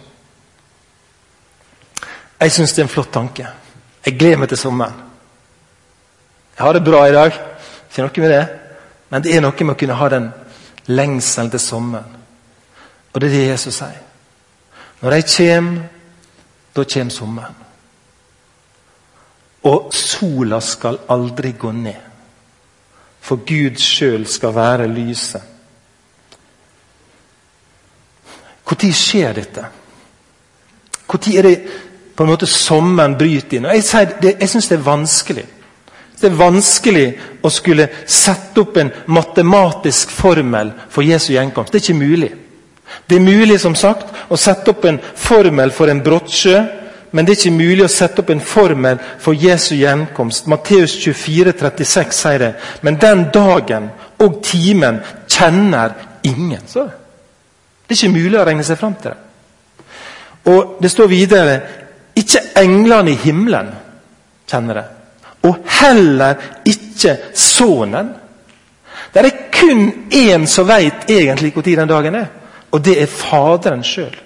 Jeg 2.40 2.52
syns 2.52 2.72
det 2.72 2.82
er 2.82 2.86
en 2.86 2.92
flott 2.92 3.12
tanke. 3.12 3.46
Jeg 4.06 4.18
gleder 4.18 4.38
meg 4.38 4.48
til 4.48 4.60
sommeren. 4.60 5.02
Jeg 6.56 6.64
har 6.64 6.72
det 6.72 6.84
bra 6.84 7.02
i 7.06 7.12
dag, 7.12 7.32
ikke 7.90 8.02
noe 8.04 8.22
med 8.22 8.32
det. 8.32 8.44
Men 9.10 9.22
det 9.22 9.34
er 9.34 9.42
noe 9.42 9.64
med 9.64 9.74
å 9.74 9.78
kunne 9.78 9.98
ha 9.98 10.08
den 10.12 10.30
lengselen 10.86 11.50
til 11.50 11.60
sommeren. 11.60 12.16
Og 13.12 13.20
det 13.20 13.30
er 13.30 13.34
det 13.34 13.46
Jesus 13.48 13.78
sier. 13.80 14.02
Når 15.00 15.12
jeg 15.16 15.28
kommer, 15.36 15.82
da 16.76 16.84
kommer 16.84 17.12
sommeren. 17.12 17.62
Og 19.66 19.90
sola 19.94 20.60
skal 20.60 21.00
aldri 21.10 21.52
gå 21.58 21.72
ned. 21.72 22.02
For 23.20 23.42
Gud 23.42 23.80
sjøl 23.82 24.26
skal 24.30 24.54
være 24.54 24.86
lyset. 24.86 25.55
Når 28.66 28.92
skjer 28.92 29.34
dette? 29.34 29.66
Når 31.06 31.28
er 31.38 31.42
det 31.42 31.56
på 32.16 32.24
en 32.24 32.30
måte 32.30 32.48
sommeren 32.50 33.14
bryter 33.18 33.58
inn? 33.58 33.68
Og 33.68 33.76
Jeg, 33.76 34.16
det, 34.22 34.36
jeg 34.40 34.48
syns 34.48 34.68
det 34.68 34.78
er 34.78 34.88
vanskelig. 34.88 35.44
Det 36.20 36.30
er 36.30 36.38
vanskelig 36.38 37.06
å 37.44 37.50
skulle 37.52 37.90
sette 38.08 38.62
opp 38.64 38.78
en 38.80 38.90
matematisk 39.12 40.10
formel 40.10 40.72
for 40.88 41.04
Jesu 41.04 41.34
gjenkomst. 41.34 41.72
Det 41.72 41.82
er 41.82 41.84
ikke 41.84 42.06
mulig. 42.06 42.32
Det 43.06 43.18
er 43.18 43.20
mulig 43.26 43.60
som 43.60 43.74
sagt, 43.76 44.14
å 44.32 44.38
sette 44.40 44.72
opp 44.72 44.86
en 44.88 44.98
formel 45.14 45.72
for 45.74 45.92
en 45.92 46.00
brottsjø, 46.02 46.56
men 47.12 47.26
det 47.26 47.34
er 47.34 47.40
ikke 47.40 47.58
mulig 47.58 47.84
å 47.84 47.92
sette 47.92 48.22
opp 48.22 48.30
en 48.32 48.40
formel 48.42 48.98
for 49.22 49.36
Jesu 49.36 49.76
gjenkomst. 49.76 50.48
Matteus 50.50 50.96
24, 51.04 51.52
36 51.60 52.16
sier 52.16 52.42
det. 52.42 52.52
Men 52.82 52.98
den 53.00 53.26
dagen 53.34 53.90
og 54.22 54.40
timen 54.44 55.02
kjenner 55.28 55.94
ingen. 56.26 56.64
Så. 56.66 56.88
Det 56.88 57.05
er 57.94 57.98
ikke 57.98 58.14
mulig 58.18 58.38
å 58.40 58.44
regne 58.46 58.64
seg 58.66 58.78
fram 58.78 58.94
til 59.00 59.12
det. 59.12 59.18
Og 60.46 60.76
Det 60.82 60.90
står 60.90 61.10
videre 61.10 61.56
ikke 62.16 62.42
englene 62.62 63.12
i 63.12 63.20
himmelen 63.20 63.72
kjenner 64.48 64.74
det. 64.74 64.84
Og 65.46 65.58
heller 65.80 66.34
ikke 66.66 67.16
Sønnen. 67.34 68.14
Det 69.12 69.22
er 69.24 69.36
kun 69.52 70.08
én 70.12 70.46
som 70.46 70.68
veit 70.68 71.10
egentlig 71.10 71.52
når 71.54 71.62
den 71.62 71.88
dagen 71.88 72.14
er, 72.14 72.26
og 72.70 72.84
det 72.84 73.00
er 73.02 73.06
Faderen 73.06 73.84
sjøl. 73.84 74.16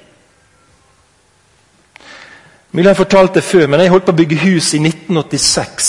Mulig 2.72 2.88
jeg 2.88 2.96
fortalte 2.96 3.34
det 3.34 3.44
før, 3.44 3.66
men 3.66 3.80
jeg 3.80 3.90
holdt 3.90 4.04
på 4.06 4.12
å 4.12 4.18
bygge 4.20 4.42
hus 4.44 4.74
i 4.74 4.78
1986. 4.78 5.86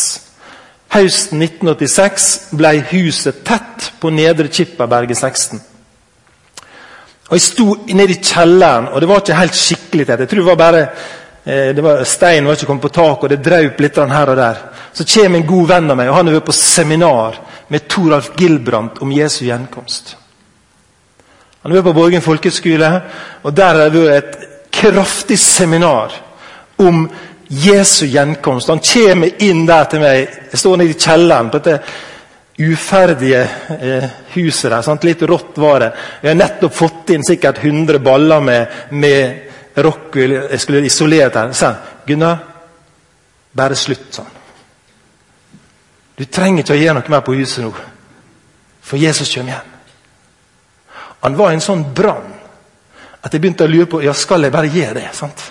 Høsten 0.91 1.41
1986 1.41 2.29
ble 2.57 2.71
huset 2.91 3.43
tett 3.47 3.91
på 4.01 4.09
Nedre 4.09 4.49
Kipperberget 4.51 5.17
16. 5.17 5.61
Og 7.31 7.37
Jeg 7.37 7.41
sto 7.45 7.65
nede 7.87 8.11
i 8.11 8.19
kjelleren, 8.19 8.89
og 8.91 9.01
det 9.01 9.07
var 9.07 9.21
ikke 9.21 9.35
helt 9.39 9.55
skikkelig 9.55 10.05
tett. 10.07 10.19
Jeg 10.19 10.29
tror 10.29 10.41
det 10.41 10.49
var 10.49 10.57
bare 10.59 10.81
eh, 11.45 11.69
det 11.75 11.83
var, 11.83 12.03
Steinen 12.03 12.49
var 12.49 12.57
ikke 12.59 12.67
kommet 12.67 12.83
på 12.83 12.91
taket, 12.97 13.23
og 13.23 13.29
det 13.31 13.45
draup 13.45 13.79
litt 13.79 13.99
her 14.11 14.31
og 14.33 14.37
der. 14.37 14.59
Så 14.91 15.07
kommer 15.07 15.39
en 15.39 15.47
god 15.47 15.69
venn 15.69 15.93
av 15.93 15.97
meg, 15.97 16.11
og 16.11 16.17
han 16.17 16.27
er 16.27 16.43
på 16.43 16.57
seminar 16.57 17.39
med 17.71 17.87
Toralf 17.87 18.33
Gilbrandt 18.35 18.99
om 18.99 19.15
Jesu 19.15 19.45
gjenkomst. 19.45 20.17
Han 21.63 21.71
er 21.71 21.87
på 21.87 21.95
Borgen 21.95 22.21
folkeskole, 22.21 22.91
og 23.43 23.55
der 23.55 23.79
har 23.79 23.89
det 23.93 24.03
vært 24.03 24.35
et 24.35 24.47
kraftig 24.75 25.39
seminar 25.39 26.11
om 26.83 27.05
Jesu 27.47 28.09
gjenkomst. 28.11 28.67
Han 28.67 28.83
kommer 28.83 29.39
inn 29.39 29.63
der 29.69 29.87
til 29.87 30.03
meg. 30.03 30.39
Jeg 30.51 30.59
står 30.59 30.81
nede 30.81 30.97
i 30.97 30.99
kjelleren 30.99 31.51
på 31.51 31.63
dette 31.63 31.79
uferdige 32.67 33.41
eh, 33.79 34.09
huset 34.35 34.71
der. 34.71 34.81
Sant? 34.85 35.05
Litt 35.07 35.23
rått 35.29 35.57
var 35.61 35.79
det. 35.83 35.89
Jeg 36.21 36.31
har 36.31 36.39
nettopp 36.39 36.75
fått 36.75 37.13
inn 37.15 37.25
sikkert 37.25 37.63
100 37.63 37.99
baller 38.03 38.43
med, 38.43 38.77
med 38.91 39.79
rockwool. 39.81 40.35
Jeg 40.51 40.61
skulle 40.61 40.85
isolere 40.85 41.31
den. 41.33 41.55
Så 41.57 41.71
Gunnar, 42.07 42.37
bare 43.57 43.77
slutt 43.79 44.11
sånn. 44.15 44.37
Du 46.17 46.27
trenger 46.29 46.61
ikke 46.63 46.75
å 46.75 46.81
gjøre 46.81 46.99
noe 46.99 47.13
mer 47.15 47.23
på 47.25 47.33
huset 47.33 47.63
nå, 47.65 47.71
for 48.85 48.99
Jesus 49.01 49.31
kommer 49.33 49.55
hjem. 49.55 49.71
Han 51.21 51.37
var 51.37 51.51
i 51.51 51.57
en 51.57 51.63
sånn 51.63 51.81
brann 51.95 52.29
at 53.21 53.33
jeg 53.33 53.41
begynte 53.41 53.65
å 53.65 53.69
lure 53.69 53.89
på 53.89 54.01
ja, 54.03 54.13
skal 54.17 54.45
jeg 54.45 54.53
bare 54.53 54.69
gjøre 54.69 54.99
det. 54.99 55.09
sant? 55.17 55.43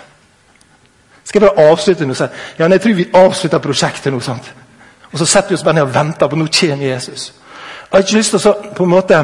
Skal 1.23 1.41
jeg 1.41 1.47
bare 1.47 1.71
avslutte 1.71 2.07
nå? 2.07 2.15
Ja, 2.59 2.67
jeg 2.67 2.81
tror 2.83 2.97
vi 2.97 3.07
avslutter 3.15 3.63
prosjektet 3.63 4.11
nå. 4.13 4.19
sant? 4.23 4.51
Og 5.11 5.19
så 5.19 5.25
setter 5.25 5.49
vi 5.49 5.55
oss 5.59 5.63
bare 5.63 5.79
ned 5.79 5.87
og 5.89 5.95
venter 5.95 6.27
på 6.27 6.39
nå 6.39 6.47
kommer 6.59 6.85
Jesus. 6.85 7.33
Jeg 7.91 7.97
har 7.97 8.05
ikke 8.05 8.17
lyst 8.17 8.35
til 8.35 8.47
å 8.47 8.53
på 8.75 8.83
en 8.83 8.91
måte 8.93 9.17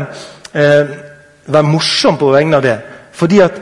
eh, 0.53 0.95
være 1.47 1.63
morsom 1.63 2.17
på 2.19 2.31
vegne 2.33 2.57
av 2.57 2.65
det. 2.65 2.77
Fordi 3.15 3.39
at 3.39 3.61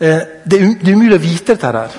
eh, 0.00 0.22
det, 0.44 0.60
er, 0.60 0.70
det 0.80 0.88
er 0.88 0.96
umulig 0.96 1.18
å 1.18 1.22
vite 1.22 1.52
dette 1.52 1.72
her. 1.76 1.98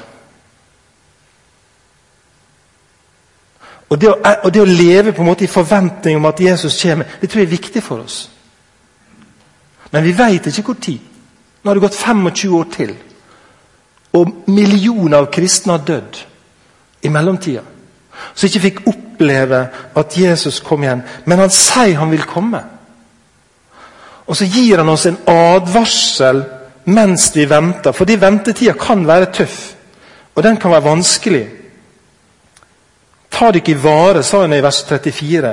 Og 3.92 4.00
det, 4.02 4.10
å, 4.10 4.18
eh, 4.18 4.40
og 4.42 4.54
det, 4.56 4.64
å, 4.64 4.72
leve 4.72 5.14
på 5.14 5.22
en 5.22 5.30
måte 5.30 5.46
i 5.46 5.52
forventning 5.52 6.18
om 6.18 6.26
at 6.32 6.42
Jesus 6.42 6.80
kommer, 6.82 7.18
det 7.22 7.30
tror 7.30 7.44
jeg 7.44 7.50
er 7.52 7.58
viktig 7.58 7.84
for 7.86 8.02
oss. 8.02 8.24
Men 9.92 10.08
vi 10.08 10.16
vet 10.18 10.48
ikke 10.48 10.72
hvor 10.72 10.82
tid. 10.82 11.08
Nå 11.62 11.70
har 11.70 11.78
det 11.78 11.84
gått 11.84 12.00
25 12.00 12.56
år 12.58 12.70
til. 12.74 12.96
Og 14.18 14.50
millioner 14.50 15.20
av 15.20 15.30
kristne 15.32 15.76
har 15.76 15.86
dødd 15.86 16.22
i 17.06 17.12
mellomtida. 17.12 17.62
Som 18.34 18.48
ikke 18.48 18.64
fikk 18.66 18.82
oppleve 18.88 19.66
at 19.98 20.18
Jesus 20.18 20.60
kom 20.64 20.84
igjen. 20.84 21.04
Men 21.26 21.44
han 21.46 21.54
sier 21.54 22.00
han 22.00 22.12
vil 22.14 22.26
komme. 22.28 22.64
Og 24.28 24.38
så 24.38 24.48
gir 24.48 24.80
han 24.80 24.90
oss 24.90 25.08
en 25.10 25.20
advarsel 25.28 26.44
mens 26.92 27.30
vi 27.36 27.46
venter. 27.50 27.92
Fordi 27.92 28.20
ventetida 28.22 28.76
kan 28.80 29.04
være 29.08 29.32
tøff. 29.34 29.58
Og 30.36 30.44
den 30.44 30.58
kan 30.58 30.72
være 30.72 30.88
vanskelig. 30.88 31.48
Ta 33.32 33.48
dere 33.52 33.72
i 33.72 33.78
vare, 33.80 34.24
sa 34.24 34.42
han 34.44 34.54
i 34.54 34.62
vers 34.62 34.82
34. 34.88 35.52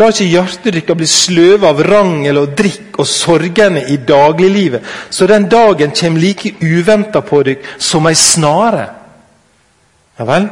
La 0.00 0.08
ikke 0.10 0.26
hjertet 0.26 0.72
deres 0.72 0.96
bli 0.96 1.08
sløve 1.08 1.68
av 1.68 1.82
rangel 1.84 2.40
og 2.40 2.54
drikk 2.56 2.96
og 2.98 3.06
sorgene 3.06 3.84
i 3.92 3.98
dagliglivet, 4.08 4.84
så 5.10 5.28
den 5.28 5.46
dagen 5.48 5.92
kommer 5.94 6.20
like 6.20 6.54
uventa 6.62 7.20
på 7.20 7.42
dere 7.44 7.76
som 7.78 8.08
ei 8.08 8.16
snare. 8.16 8.86
Ja 10.18 10.26
vel? 10.26 10.48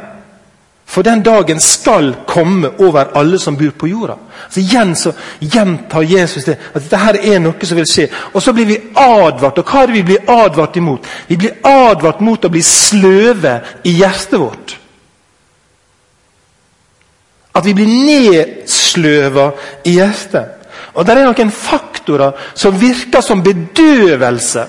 For 0.87 1.03
den 1.03 1.22
dagen 1.22 1.61
skal 1.61 2.12
komme 2.27 2.70
over 2.79 3.11
alle 3.18 3.38
som 3.38 3.57
bor 3.57 3.70
på 3.70 3.88
jorda. 3.88 4.16
Så 4.51 4.61
Igjen 4.61 4.94
så 4.96 5.12
gjentar 5.40 6.03
Jesus 6.03 6.44
det, 6.44 6.57
at 6.72 6.83
dette 6.83 7.01
her 7.03 7.18
er 7.35 7.40
noe 7.42 7.66
som 7.66 7.77
vil 7.77 7.88
skje. 7.90 8.07
Og 8.33 8.42
så 8.42 8.55
blir 8.55 8.68
vi 8.70 8.79
advart. 8.94 9.59
Og 9.59 9.66
hva 9.66 9.83
er 9.83 9.90
det 9.90 9.96
vi 9.99 10.05
blir 10.12 10.31
advart 10.31 10.79
imot? 10.79 11.09
Vi 11.29 11.37
blir 11.37 11.59
advart 11.66 12.22
mot 12.22 12.44
å 12.44 12.53
bli 12.55 12.62
sløve 12.62 13.59
i 13.85 13.96
hjertet 13.99 14.38
vårt. 14.40 14.77
At 17.57 17.66
vi 17.66 17.75
blir 17.75 17.90
nedsløva 17.90 19.51
i 19.85 19.96
hjertet. 19.99 20.53
Og 20.94 21.05
Det 21.05 21.12
er 21.12 21.27
noen 21.27 21.51
faktorer 21.53 22.37
som 22.55 22.79
virker 22.81 23.25
som 23.25 23.42
bedøvelse 23.44 24.66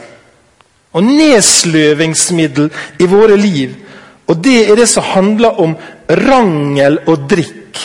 og 0.97 1.03
nedsløvingsmiddel 1.03 2.71
i 2.99 3.05
våre 3.05 3.37
liv. 3.37 3.75
Og 4.27 4.43
Det 4.43 4.65
er 4.65 4.75
det 4.75 4.89
som 4.89 5.03
handler 5.03 5.59
om 5.61 5.77
rangel 6.07 7.01
og 7.07 7.27
drikk. 7.29 7.81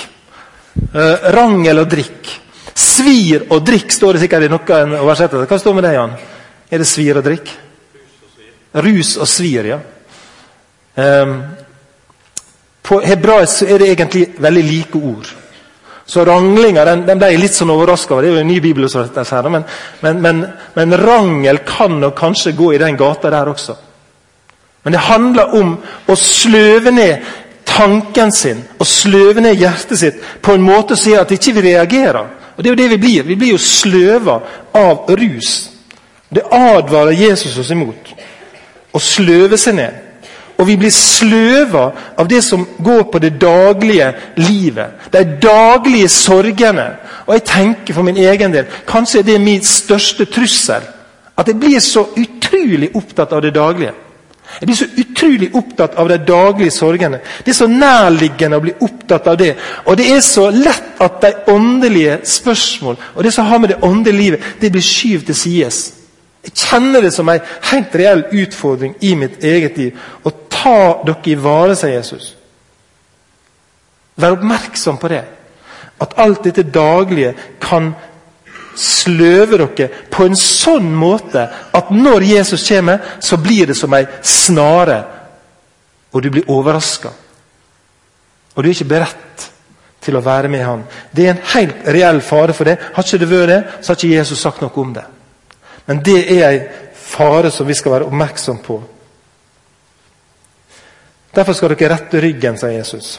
Uh, 0.93 1.33
rangel 1.35 1.83
og 1.83 1.91
drikk. 1.91 2.31
Svir 2.73 3.49
og 3.51 3.65
drikk 3.67 3.93
står 3.93 4.17
det 4.17 4.25
sikkert 4.25 4.47
i 4.47 4.53
noen 4.53 4.97
oversettelser. 5.01 5.49
Hva 5.51 5.61
står 5.61 5.77
med 5.77 5.87
det, 5.87 5.97
Jan? 5.99 6.15
Er 6.73 6.81
det 6.81 6.89
svir 6.89 7.21
og 7.21 7.27
drikk? 7.27 7.51
Rus 8.83 9.17
og 9.21 9.29
svir, 9.29 9.69
ja. 9.75 9.81
Um, 10.97 11.37
på 12.83 12.99
hebraisk 13.05 13.69
er 13.69 13.79
det 13.81 13.93
egentlig 13.93 14.27
veldig 14.43 14.65
like 14.65 14.99
ord. 14.99 15.29
Så 16.07 16.25
ranglinga 16.25 16.85
den, 16.85 17.05
den 17.07 17.21
ble 17.21 17.31
jeg 17.33 17.41
litt 17.41 17.55
sånn 17.57 17.71
overraska 17.73 18.17
over. 18.17 18.25
Det 18.25 18.33
er 18.33 18.35
jo 18.37 18.43
en 18.43 18.51
ny 18.51 18.59
bibelutsettelse 18.61 19.39
her. 19.39 19.49
Men, 19.55 19.65
men, 20.03 20.21
men, 20.25 20.43
men, 20.75 20.97
rangel 20.99 21.63
kan 21.69 21.95
nok 22.03 22.17
kanskje 22.19 22.57
gå 22.59 22.73
i 22.75 22.81
den 22.83 22.99
gata 23.01 23.31
der 23.33 23.53
også. 23.53 23.77
Men 24.83 24.97
det 24.97 25.05
handler 25.07 25.55
om 25.61 25.77
å 26.11 26.17
sløve 26.19 26.91
ned 26.91 27.23
tanken 27.73 28.33
sin 28.33 28.63
og 28.79 28.87
sløve 28.87 29.41
ned 29.41 29.57
hjertet 29.61 29.99
sitt 29.99 30.23
på 30.45 30.55
en 30.55 30.65
måte 30.65 30.97
som 30.97 31.13
gjør 31.13 31.25
at 31.25 31.35
ikke 31.35 31.53
vi 31.57 31.59
ikke 31.59 31.69
reagerer. 31.69 32.27
Og 32.57 32.65
Det 32.65 32.71
er 32.71 32.75
jo 32.75 32.83
det 32.83 32.91
vi 32.91 32.97
blir. 32.97 33.23
Vi 33.23 33.37
blir 33.37 33.53
jo 33.53 33.59
sløva 33.59 34.41
av 34.75 35.09
rus. 35.09 35.71
Det 36.29 36.43
advarer 36.51 37.13
Jesus 37.13 37.59
oss 37.59 37.71
imot. 37.71 38.13
Å 38.93 38.99
sløve 39.01 39.57
seg 39.57 39.75
ned. 39.75 40.01
Og 40.61 40.67
vi 40.69 40.77
blir 40.77 40.93
sløva 40.93 41.87
av 42.17 42.29
det 42.29 42.43
som 42.45 42.67
går 42.79 43.03
på 43.11 43.19
det 43.19 43.33
daglige 43.41 44.13
livet. 44.37 45.09
De 45.11 45.25
daglige 45.43 46.09
sorgene. 46.09 46.87
Og 47.27 47.35
jeg 47.35 47.45
tenker 47.49 47.95
for 47.95 48.07
min 48.07 48.21
egen 48.21 48.53
del 48.53 48.69
kanskje 48.87 49.19
er 49.19 49.29
det 49.33 49.41
min 49.41 49.65
største 49.65 50.29
trussel. 50.31 50.85
At 51.37 51.49
jeg 51.49 51.59
blir 51.59 51.81
så 51.81 52.05
utrolig 52.17 52.93
opptatt 52.95 53.33
av 53.33 53.43
det 53.43 53.55
daglige. 53.57 53.97
Jeg 54.61 54.69
blir 54.69 54.77
så 54.77 54.89
utrolig 55.01 55.49
opptatt 55.57 55.95
av 55.99 56.09
de 56.09 56.19
daglige 56.27 56.75
sorgene. 56.75 57.21
Det 57.45 57.53
er 57.53 57.57
så 57.57 57.69
nærliggende 57.71 58.59
å 58.59 58.65
bli 58.65 58.75
opptatt 58.85 59.27
av 59.33 59.39
det. 59.41 59.55
Og 59.87 59.97
det 59.99 60.11
er 60.13 60.21
så 60.25 60.51
lett 60.53 61.01
at 61.03 61.19
de 61.23 61.33
åndelige 61.53 62.21
spørsmål 62.29 63.01
og 63.15 63.25
det 63.25 63.33
som 63.35 63.49
har 63.49 63.59
med 63.59 63.73
det 63.73 63.81
åndelige 63.83 64.23
livet, 64.23 64.55
det 64.61 64.73
blir 64.73 64.85
skyvd 64.85 65.27
til 65.31 65.39
sides. 65.39 65.81
Jeg 66.45 66.57
kjenner 66.59 67.05
det 67.05 67.13
som 67.15 67.29
en 67.31 67.43
helt 67.71 67.95
reell 67.95 68.25
utfordring 68.43 68.97
i 69.01 69.15
mitt 69.15 69.45
eget 69.45 69.77
liv. 69.79 69.99
Å 70.27 70.31
ta 70.51 70.79
dere 71.07 71.31
i 71.31 71.37
vare, 71.39 71.77
sier 71.79 71.95
Jesus. 71.97 72.33
Vær 74.19 74.37
oppmerksom 74.37 74.99
på 74.99 75.11
det. 75.13 75.23
At 76.03 76.17
alt 76.21 76.45
dette 76.45 76.67
daglige 76.67 77.35
kan 77.63 77.93
sløve 78.79 79.59
dere 79.59 79.89
på 80.11 80.27
en 80.27 80.37
sånn 80.39 80.89
måte 80.95 81.45
at 81.75 81.91
når 81.91 82.27
Jesus 82.33 82.67
kommer, 82.69 83.03
så 83.21 83.37
blir 83.37 83.71
det 83.71 83.77
som 83.79 83.95
ei 83.95 84.07
snare, 84.23 84.99
og 86.13 86.23
du 86.23 86.31
blir 86.31 86.51
overraska. 86.53 87.13
Og 88.55 88.63
du 88.63 88.69
er 88.69 88.75
ikke 88.75 88.91
beredt 88.93 89.49
til 90.03 90.19
å 90.19 90.25
være 90.25 90.51
med 90.53 90.65
han. 90.67 90.85
Det 91.15 91.27
er 91.27 91.35
en 91.35 91.45
helt 91.55 91.87
reell 91.95 92.21
fare 92.25 92.55
for 92.57 92.69
det. 92.69 92.79
Har 92.95 93.07
ikke 93.07 93.21
det 93.23 93.31
vært 93.31 93.53
det, 93.53 93.61
så 93.81 93.93
har 93.93 94.01
ikke 94.01 94.17
Jesus 94.17 94.43
sagt 94.43 94.63
noe 94.65 94.83
om 94.83 94.95
det. 94.97 95.05
Men 95.87 96.03
det 96.05 96.21
er 96.37 96.49
en 96.49 96.67
fare 97.03 97.51
som 97.51 97.67
vi 97.69 97.77
skal 97.79 97.97
være 97.97 98.09
oppmerksom 98.11 98.61
på. 98.65 98.79
Derfor 101.33 101.57
skal 101.57 101.73
dere 101.73 101.95
rette 101.95 102.21
ryggen, 102.21 102.59
sier 102.61 102.77
Jesus. 102.77 103.15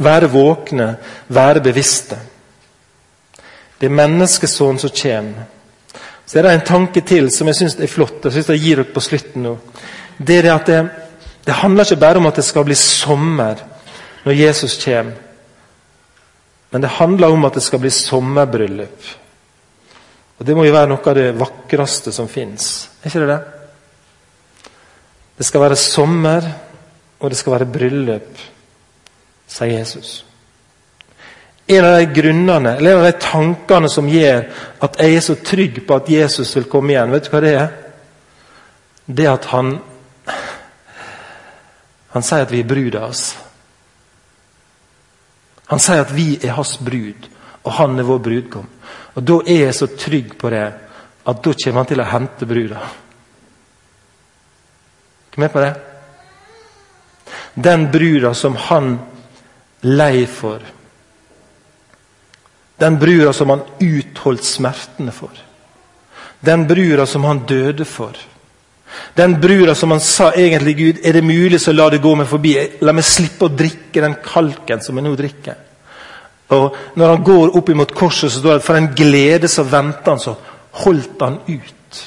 Være 0.00 0.30
våkne, 0.32 0.94
være 1.28 1.60
bevisste. 1.64 2.16
Det 3.80 3.88
er 3.88 3.96
menneskesonen 3.96 4.78
som 4.78 4.92
kommer. 4.92 5.46
Så 6.26 6.38
er 6.38 6.46
det 6.46 6.52
en 6.54 6.66
tanke 6.66 7.00
til 7.02 7.30
som 7.34 7.48
jeg 7.48 7.56
syns 7.58 7.78
er 7.80 7.90
flott. 7.90 8.24
jeg 8.24 8.32
synes 8.32 8.48
jeg 8.48 8.60
gir 8.60 8.76
dere 8.76 8.94
på 8.94 9.00
slutten 9.00 9.42
nå. 9.42 9.56
Det 10.18 10.36
er 10.38 10.42
det 10.42 10.52
at 10.52 10.66
det, 10.66 10.80
det 11.46 11.54
handler 11.62 11.84
ikke 11.84 12.00
bare 12.00 12.20
om 12.20 12.26
at 12.26 12.36
det 12.36 12.44
skal 12.44 12.64
bli 12.64 12.74
sommer 12.74 13.64
når 14.24 14.32
Jesus 14.32 14.76
kommer. 14.84 15.16
Men 16.70 16.82
det 16.82 16.90
handler 17.00 17.32
om 17.32 17.44
at 17.44 17.54
det 17.54 17.62
skal 17.62 17.80
bli 17.82 17.90
sommerbryllup. 17.90 19.08
Og 20.38 20.46
Det 20.46 20.56
må 20.56 20.64
jo 20.64 20.72
være 20.72 20.88
noe 20.88 21.02
av 21.04 21.14
det 21.18 21.34
vakreste 21.36 22.12
som 22.12 22.28
fins. 22.28 22.88
Er 23.02 23.10
ikke 23.10 23.20
det 23.20 23.28
det? 23.28 23.40
Det 25.38 25.46
skal 25.46 25.60
være 25.60 25.76
sommer, 25.76 26.46
og 27.20 27.30
det 27.30 27.36
skal 27.36 27.52
være 27.52 27.72
bryllup, 27.72 28.40
sier 29.48 29.78
Jesus. 29.80 30.20
En 31.70 31.84
av 31.86 31.98
de 31.98 32.06
grunnene, 32.14 32.72
eller 32.76 32.92
en 32.92 33.02
av 33.02 33.06
de 33.06 33.18
tankene 33.22 33.90
som 33.92 34.08
gjør 34.10 34.48
at 34.82 34.98
jeg 34.98 35.16
er 35.16 35.22
så 35.22 35.36
trygg 35.46 35.84
på 35.86 35.98
at 36.00 36.10
Jesus 36.10 36.50
vil 36.56 36.66
komme 36.70 36.94
igjen, 36.94 37.12
vet 37.14 37.28
du 37.28 37.30
hva 37.30 37.42
det 37.44 37.52
er? 37.58 37.70
Det 39.06 39.28
at 39.30 39.48
han 39.54 39.78
Han 42.10 42.24
sier 42.26 42.42
at 42.42 42.50
vi 42.50 42.58
er 42.64 42.66
bruda 42.66 43.04
hans. 43.04 43.20
Han 45.70 45.78
sier 45.78 46.00
at 46.02 46.10
vi 46.10 46.32
er 46.42 46.56
hans 46.56 46.72
brud, 46.82 47.28
og 47.62 47.72
han 47.76 47.94
er 48.02 48.08
vår 48.08 48.18
brudgom. 48.24 48.66
Og 49.14 49.22
Da 49.22 49.36
er 49.46 49.60
jeg 49.66 49.74
så 49.78 49.86
trygg 49.94 50.32
på 50.38 50.50
det 50.50 50.64
at 51.30 51.44
da 51.44 51.52
kommer 51.52 51.78
han 51.78 51.86
til 51.86 52.02
å 52.02 52.08
hente 52.10 52.48
bruda. 52.50 52.80
Er 55.30 55.36
du 55.36 55.40
med 55.40 55.52
på 55.52 55.62
det? 55.62 55.74
Den 57.54 57.86
bruda 57.92 58.34
som 58.34 58.56
han 58.56 58.98
lei 59.82 60.26
for. 60.26 60.58
Den 62.80 62.98
brura 62.98 63.32
som 63.36 63.50
han 63.52 63.62
utholdt 63.80 64.44
smertene 64.44 65.12
for. 65.12 65.32
Den 66.40 66.66
brura 66.66 67.06
som 67.06 67.24
han 67.28 67.44
døde 67.46 67.84
for. 67.84 68.16
Den 69.14 69.40
brura 69.40 69.74
som 69.74 69.90
han 69.90 70.00
sa 70.00 70.30
egentlig 70.32 70.76
Gud, 70.76 71.00
er 71.04 71.12
det 71.12 71.24
mulig, 71.24 71.60
så 71.60 71.72
la 71.72 71.90
det 71.90 72.02
gå 72.02 72.14
meg 72.16 72.28
forbi. 72.28 72.54
La 72.80 72.94
meg 72.96 73.06
slippe 73.06 73.46
å 73.46 73.52
drikke 73.52 74.02
den 74.02 74.16
kalken 74.24 74.82
som 74.82 74.96
jeg 74.96 75.06
nå 75.06 75.12
drikker. 75.18 75.66
Og 76.56 76.76
Når 76.96 77.08
han 77.08 77.24
går 77.24 77.56
opp 77.56 77.68
imot 77.68 77.94
korset, 77.94 78.32
så 78.32 78.40
står 78.40 78.58
det 78.58 78.64
for 78.66 78.76
en 78.76 78.90
glede 78.96 79.48
så 79.48 79.62
venter 79.62 80.10
han, 80.10 80.18
så 80.18 80.34
holdt 80.82 81.20
han 81.20 81.38
ut. 81.46 82.00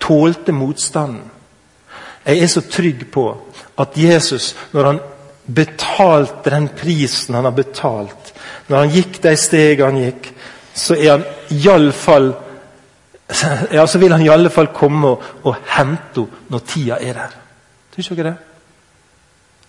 Tålte 0.00 0.52
motstanden. 0.52 1.30
Jeg 2.24 2.40
er 2.42 2.48
så 2.48 2.62
trygg 2.64 3.04
på 3.12 3.26
at 3.78 3.96
Jesus, 3.96 4.54
når 4.72 4.84
han 4.84 5.00
betalte 5.46 6.50
den 6.50 6.70
prisen 6.72 7.36
han 7.36 7.44
har 7.44 7.52
betalt, 7.52 8.23
når 8.68 8.78
han 8.78 8.94
gikk 8.94 9.20
de 9.22 9.34
stegene 9.36 9.90
han 9.90 10.00
gikk, 10.00 10.30
så 10.74 10.96
er 10.96 11.10
han 11.16 11.24
iallfall 11.54 12.32
ja, 13.76 13.86
så 13.86 13.98
vil 13.98 14.12
han 14.12 14.22
i 14.22 14.28
alle 14.28 14.50
fall 14.52 14.68
komme 14.74 15.14
og, 15.14 15.22
og 15.48 15.54
hente 15.76 16.24
henne 16.24 16.50
når 16.52 16.64
tida 16.68 16.98
er 17.00 17.16
der. 17.18 17.36
Tror 17.94 18.10
ikke 18.12 18.26
det? 18.26 18.34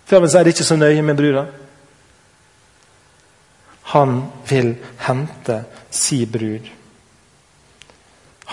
Før 0.06 0.22
man 0.22 0.30
sier 0.30 0.46
det 0.46 0.54
ikke 0.56 0.68
så 0.68 0.78
nøye 0.78 1.02
med 1.06 1.18
brura. 1.18 1.46
Han 3.94 4.18
vil 4.50 4.76
hente 5.06 5.60
si 5.90 6.26
brud. 6.26 6.68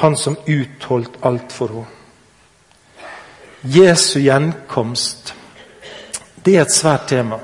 Han 0.01 0.17
som 0.17 0.39
utholdt 0.47 1.19
alt 1.23 1.53
for 1.53 1.75
henne. 1.77 1.99
Jesu 3.63 4.19
gjenkomst, 4.19 5.35
det 6.43 6.57
er 6.57 6.65
et 6.65 6.75
svært 6.75 7.05
tema. 7.13 7.37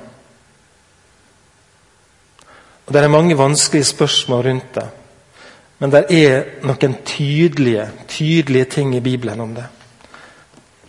Og 2.88 2.94
Det 2.94 3.02
er 3.02 3.08
mange 3.12 3.36
vanskelige 3.38 3.84
spørsmål 3.84 4.46
rundt 4.46 4.74
det. 4.74 4.86
Men 5.78 5.92
det 5.92 6.04
er 6.08 6.44
noen 6.64 6.94
tydelige, 7.04 7.84
tydelige 8.08 8.64
ting 8.64 8.94
i 8.96 9.00
Bibelen 9.04 9.40
om 9.40 9.52
det. 9.54 9.66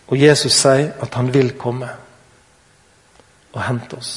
Og 0.08 0.18
Jesus 0.18 0.56
sier 0.56 0.96
at 0.96 1.14
han 1.14 1.28
vil 1.34 1.52
komme 1.60 1.90
og 3.52 3.62
hente 3.62 4.00
oss. 4.00 4.14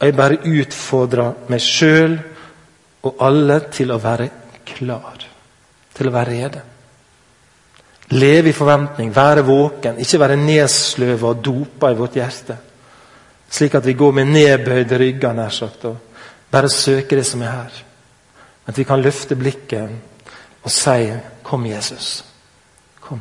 Og 0.00 0.08
jeg 0.08 0.16
bare 0.16 0.40
utfordrer 0.48 1.46
meg 1.52 1.60
sjøl 1.60 2.16
og 3.04 3.22
alle 3.28 3.60
til 3.70 3.92
å 3.92 4.00
være 4.00 4.30
klar. 4.66 5.20
Til 5.94 6.08
å 6.08 6.16
være 6.16 6.32
rede. 6.32 6.66
Leve 8.16 8.50
i 8.50 8.56
forventning, 8.56 9.12
være 9.14 9.44
våken, 9.46 10.00
ikke 10.00 10.18
være 10.24 10.40
nedsløva 10.40 11.28
og 11.28 11.44
dopa 11.44 11.92
i 11.92 11.98
vårt 11.98 12.16
hjerte. 12.18 12.56
Slik 13.50 13.76
at 13.76 13.86
vi 13.86 13.98
går 13.98 14.16
med 14.16 14.32
nedbøyde 14.32 14.98
rygger 14.98 15.36
nær 15.36 15.52
sagt, 15.54 15.84
og 15.84 16.09
bare 16.50 16.68
søke 16.68 17.16
det 17.16 17.26
som 17.26 17.42
er 17.42 17.50
her. 17.50 17.84
At 18.66 18.78
vi 18.78 18.84
kan 18.84 19.02
løfte 19.02 19.36
blikket 19.36 19.90
og 20.62 20.70
si 20.70 21.12
'Kom, 21.42 21.66
Jesus'. 21.66 22.24
Kom. 23.00 23.20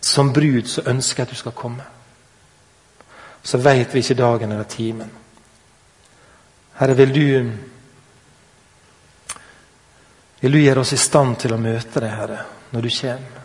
Som 0.00 0.32
brud 0.32 0.66
så 0.66 0.82
ønsker 0.86 1.22
jeg 1.22 1.26
at 1.26 1.30
du 1.30 1.36
skal 1.36 1.52
komme. 1.52 1.82
så 3.42 3.58
veit 3.58 3.94
vi 3.94 3.98
ikke 3.98 4.14
dagen 4.14 4.52
eller 4.52 4.64
timen. 4.64 5.10
Herre, 6.74 6.96
vil 6.96 7.14
du 7.14 7.52
Vil 10.40 10.52
du 10.52 10.58
gjøre 10.58 10.80
oss 10.80 10.92
i 10.92 10.96
stand 10.96 11.36
til 11.36 11.54
å 11.54 11.56
møte 11.56 12.00
deg, 12.00 12.10
Herre, 12.10 12.38
når 12.70 12.80
du 12.80 12.88
kommer? 13.00 13.40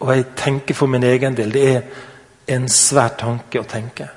Og 0.00 0.16
jeg 0.16 0.24
tenker 0.36 0.74
for 0.74 0.86
min 0.86 1.02
egen 1.02 1.36
del, 1.36 1.52
det 1.52 1.76
er 1.76 1.82
en 2.48 2.68
svær 2.68 3.08
tanke 3.18 3.60
å 3.60 3.68
tenke. 3.70 4.08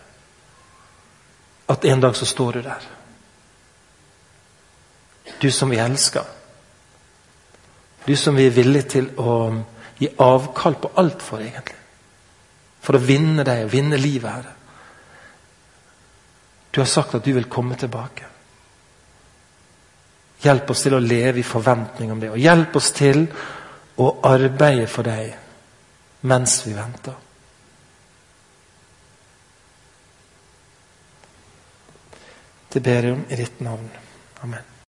At 1.67 1.85
en 1.85 2.01
dag 2.01 2.15
så 2.15 2.25
står 2.25 2.51
du 2.51 2.61
der. 2.61 2.83
Du 5.41 5.51
som 5.51 5.69
vi 5.69 5.77
elsker. 5.77 6.23
Du 8.05 8.15
som 8.15 8.35
vi 8.35 8.45
er 8.45 8.53
villige 8.53 8.89
til 8.97 9.09
å 9.17 9.39
gi 9.97 10.11
avkall 10.21 10.77
på 10.81 10.91
alt 11.01 11.23
for, 11.25 11.41
egentlig. 11.41 11.79
For 12.85 12.97
å 12.97 13.01
vinne 13.01 13.43
deg 13.47 13.65
og 13.65 13.73
vinne 13.73 13.97
livet, 13.97 14.29
Herre. 14.29 14.53
Du 16.71 16.81
har 16.81 16.89
sagt 16.91 17.15
at 17.15 17.25
du 17.25 17.33
vil 17.33 17.49
komme 17.49 17.77
tilbake. 17.79 18.27
Hjelp 20.43 20.69
oss 20.69 20.83
til 20.83 20.93
å 20.97 21.01
leve 21.01 21.39
i 21.39 21.47
forventning 21.47 22.11
om 22.11 22.19
det, 22.21 22.29
og 22.29 22.41
hjelp 22.41 22.75
oss 22.75 22.91
til 22.93 23.25
å 23.97 24.09
arbeide 24.27 24.87
for 24.91 25.07
deg 25.07 25.31
mens 26.27 26.59
vi 26.67 26.73
venter. 26.75 27.24
Det 32.75 32.83
ber 32.83 33.05
jeg 33.07 33.15
om 33.15 33.21
i 33.31 33.35
ditt 33.39 33.61
navn. 33.63 33.85
Amen. 34.43 34.74